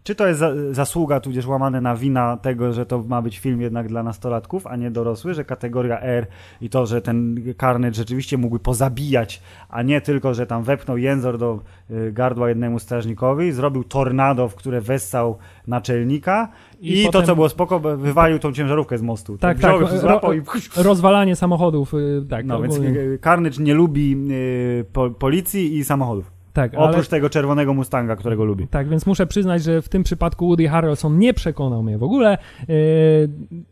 [0.02, 3.60] Czy to jest za, zasługa, tudzież łamane na wina tego, że to ma być film
[3.60, 6.26] jednak dla nastolatków, a nie dorosły, że kategoria R
[6.60, 11.38] i to, że ten Carnage rzeczywiście mógłby pozabijać, a nie tylko, że tam wepchnął jęzor
[11.38, 11.60] do
[11.90, 16.48] y, gardła jednemu strażnikowi, zrobił tornado, w które wessał naczelnika
[16.80, 19.38] i, I to, potem- co było spoko, wywalił tą ciężarówkę z mostu.
[19.38, 19.88] Tak, tak.
[20.00, 20.42] złapał i...
[20.76, 22.46] Rozwalanie samochodów, y, tak.
[22.46, 22.98] No, więc ogólnie.
[23.00, 26.33] y, Carnage nie lubi y, po, policji i samochodów.
[26.54, 28.68] Tak, ale, Oprócz tego czerwonego Mustanga, którego lubi.
[28.68, 32.38] tak, więc muszę przyznać, że w tym przypadku Woody Harrelson nie przekonał mnie w ogóle.
[32.68, 32.74] Yy,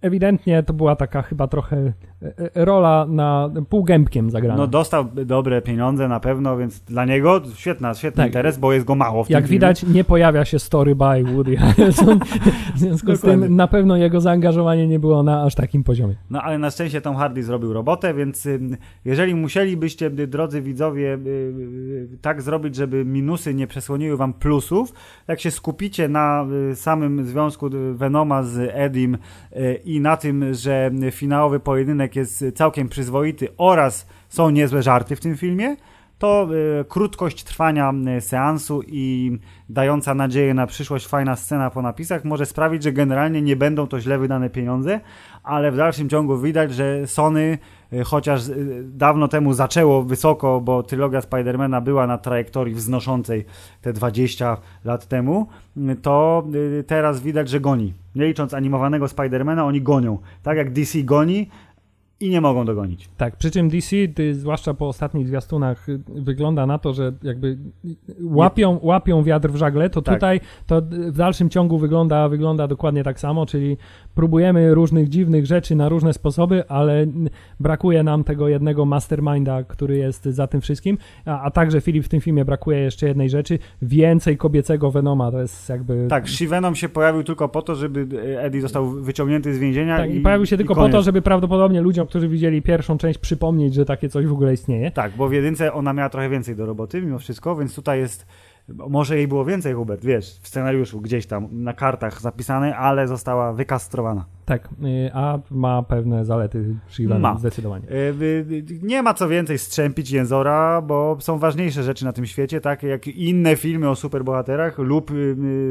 [0.01, 1.93] ewidentnie to była taka chyba trochę e,
[2.55, 4.57] e, rola na półgębkiem zagrana.
[4.57, 8.27] No dostał dobre pieniądze na pewno, więc dla niego świetna, świetny Tak.
[8.27, 9.53] interes, bo jest go mało w Jak filmie.
[9.53, 12.19] widać, nie pojawia się story by Woody Harrelson.
[12.75, 16.15] W związku z tym na pewno jego zaangażowanie nie było na aż takim poziomie.
[16.31, 21.15] No ale na szczęście Tom Hardy zrobił robotę, więc ym, jeżeli musielibyście, y, drodzy widzowie,
[21.15, 21.19] y,
[22.15, 24.93] y, tak zrobić, żeby minusy nie przesłoniły wam plusów,
[25.29, 29.15] jak się skupicie na y, samym związku y, Venoma z Edim
[29.57, 35.21] y, i na tym, że finałowy pojedynek jest całkiem przyzwoity oraz są niezłe żarty w
[35.21, 35.77] tym filmie,
[36.23, 36.49] to
[36.81, 42.83] y, krótkość trwania seansu i dająca nadzieję na przyszłość fajna scena po napisach może sprawić,
[42.83, 45.01] że generalnie nie będą to źle wydane pieniądze,
[45.43, 47.59] ale w dalszym ciągu widać, że Sony,
[47.93, 53.45] y, chociaż y, dawno temu zaczęło wysoko, bo trylogia Spidermana była na trajektorii wznoszącej
[53.81, 55.47] te 20 lat temu,
[56.03, 56.47] to
[56.87, 57.95] teraz widać, że goni.
[58.15, 60.19] Nie licząc animowanego Spidermana, oni gonią.
[60.43, 61.49] Tak jak DC goni
[62.23, 63.09] i nie mogą dogonić.
[63.17, 67.59] Tak, przy czym DC, ty, zwłaszcza po ostatnich zwiastunach, y, wygląda na to, że jakby
[68.23, 70.15] łapią, łapią wiatr w żagle, to Tak.
[70.15, 73.77] tutaj to w dalszym ciągu wygląda, wygląda dokładnie tak samo, czyli
[74.15, 77.07] próbujemy różnych dziwnych rzeczy na różne sposoby, ale
[77.61, 82.09] brakuje nam tego jednego masterminda, który jest za tym wszystkim, a, a także Filip w
[82.09, 86.07] tym filmie brakuje jeszcze jednej rzeczy, więcej kobiecego Venoma, to jest jakby...
[86.09, 88.07] Tak, Shivenom się pojawił tylko po to, żeby
[88.39, 89.97] Eddie został wyciągnięty z więzienia.
[89.97, 93.19] Tak, i, i pojawił się tylko po to, żeby prawdopodobnie ludziom, którzy widzieli pierwszą część,
[93.19, 94.91] przypomnieć, że takie coś w ogóle istnieje.
[94.91, 98.27] Tak, bo w jedynce ona miała trochę więcej do roboty mimo wszystko, więc tutaj jest
[98.69, 103.53] Może jej było więcej, Hubert, wiesz, w scenariuszu gdzieś tam na kartach zapisane, ale została
[103.53, 104.25] wykastrowana.
[104.45, 106.75] Tak, y, a ma pewne zalety
[107.21, 107.39] Ma.
[107.39, 107.85] zdecydowanie.
[107.91, 108.15] Y,
[108.53, 112.89] y, Nie ma co więcej strzępić Jęzora, bo są ważniejsze rzeczy na tym świecie, takie
[112.89, 115.11] jak inne filmy o superbohaterach lub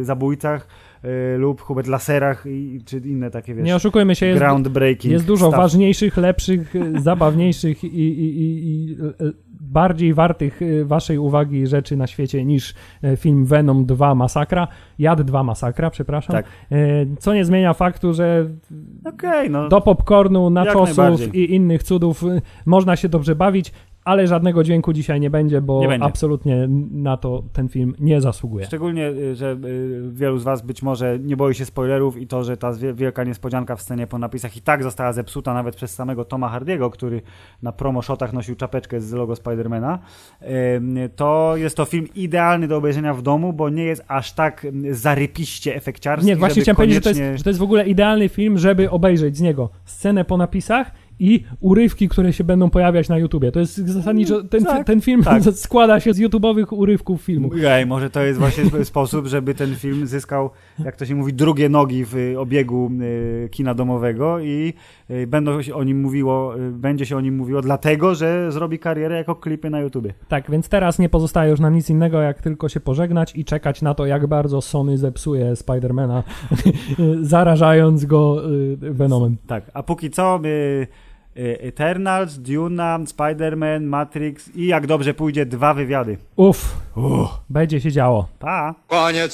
[0.01, 0.67] zabójcach
[1.05, 5.45] y, lub Hubert laserach i, czy inne takie, wiesz, Nie oszukujmy się, jest, jest dużo
[5.45, 5.57] stuff.
[5.57, 12.07] ważniejszych, lepszych, y, zabawniejszych i, i, i, y, bardziej wartych y, waszej uwagi rzeczy na
[12.07, 12.73] świecie niż
[13.17, 14.67] film Venom 2 Masakra.
[14.99, 16.35] Jad 2 Masakra, przepraszam.
[16.35, 16.45] Tak.
[17.19, 18.49] Co nie zmienia faktu, że
[19.05, 19.69] Okej, no.
[19.69, 22.23] do popcornu, nachosów i innych cudów
[22.65, 23.71] można się dobrze bawić,
[24.05, 26.05] ale żadnego dźwięku dzisiaj nie będzie, bo Nie będzie.
[26.05, 28.65] absolutnie na to ten film nie zasługuje.
[28.65, 32.43] Szczególnie, y, że y, wielu z Was być może nie boi się spoilerów i to,
[32.43, 36.25] że ta wielka niespodzianka w scenie po napisach i tak została zepsuta nawet przez samego
[36.25, 37.21] Toma Hardiego, który
[37.61, 39.99] na promo-shotach nosił czapeczkę z logo Spidermana,
[41.15, 44.95] to jest to film idealny do obejrzenia w domu, bo nie jest aż tak y,
[44.95, 47.87] zarypiście efekciarski, Nie, właśnie chciałem powiedzieć, że to, koniecznie- jest, że to jest w ogóle
[47.87, 50.91] idealny film, żeby obejrzeć z niego scenę po napisach
[51.21, 53.51] i urywki, które się będą pojawiać na YouTubie.
[53.51, 55.43] To jest zasadniczo, ten, tak, ten film tak.
[55.53, 57.49] składa się z YouTube'owych urywków filmu.
[57.67, 60.49] Ej, może to jest właśnie sp- sposób, żeby ten film zyskał,
[60.85, 64.73] jak to się mówi, drugie nogi w y, obiegu y, kina domowego i
[65.09, 69.17] y, będą się o nim mówiło, będzie się o nim mówiło dlatego, że zrobi karierę
[69.17, 70.13] jako klipy na YouTubie.
[70.27, 73.81] Tak, więc teraz nie pozostaje już nam nic innego, jak tylko się pożegnać i czekać
[73.81, 76.23] na to, jak bardzo Sony zepsuje Spidermana,
[77.21, 78.41] zarażając go
[78.77, 79.37] Venomem.
[79.47, 80.87] Tak, a póki co y, y,
[81.35, 86.17] Eternals, Duna, Spider-Man, Matrix i jak dobrze pójdzie dwa wywiady.
[86.35, 86.77] Uff,
[87.49, 88.27] będzie się działo.
[88.39, 88.75] Pa!
[88.87, 89.33] Koniec.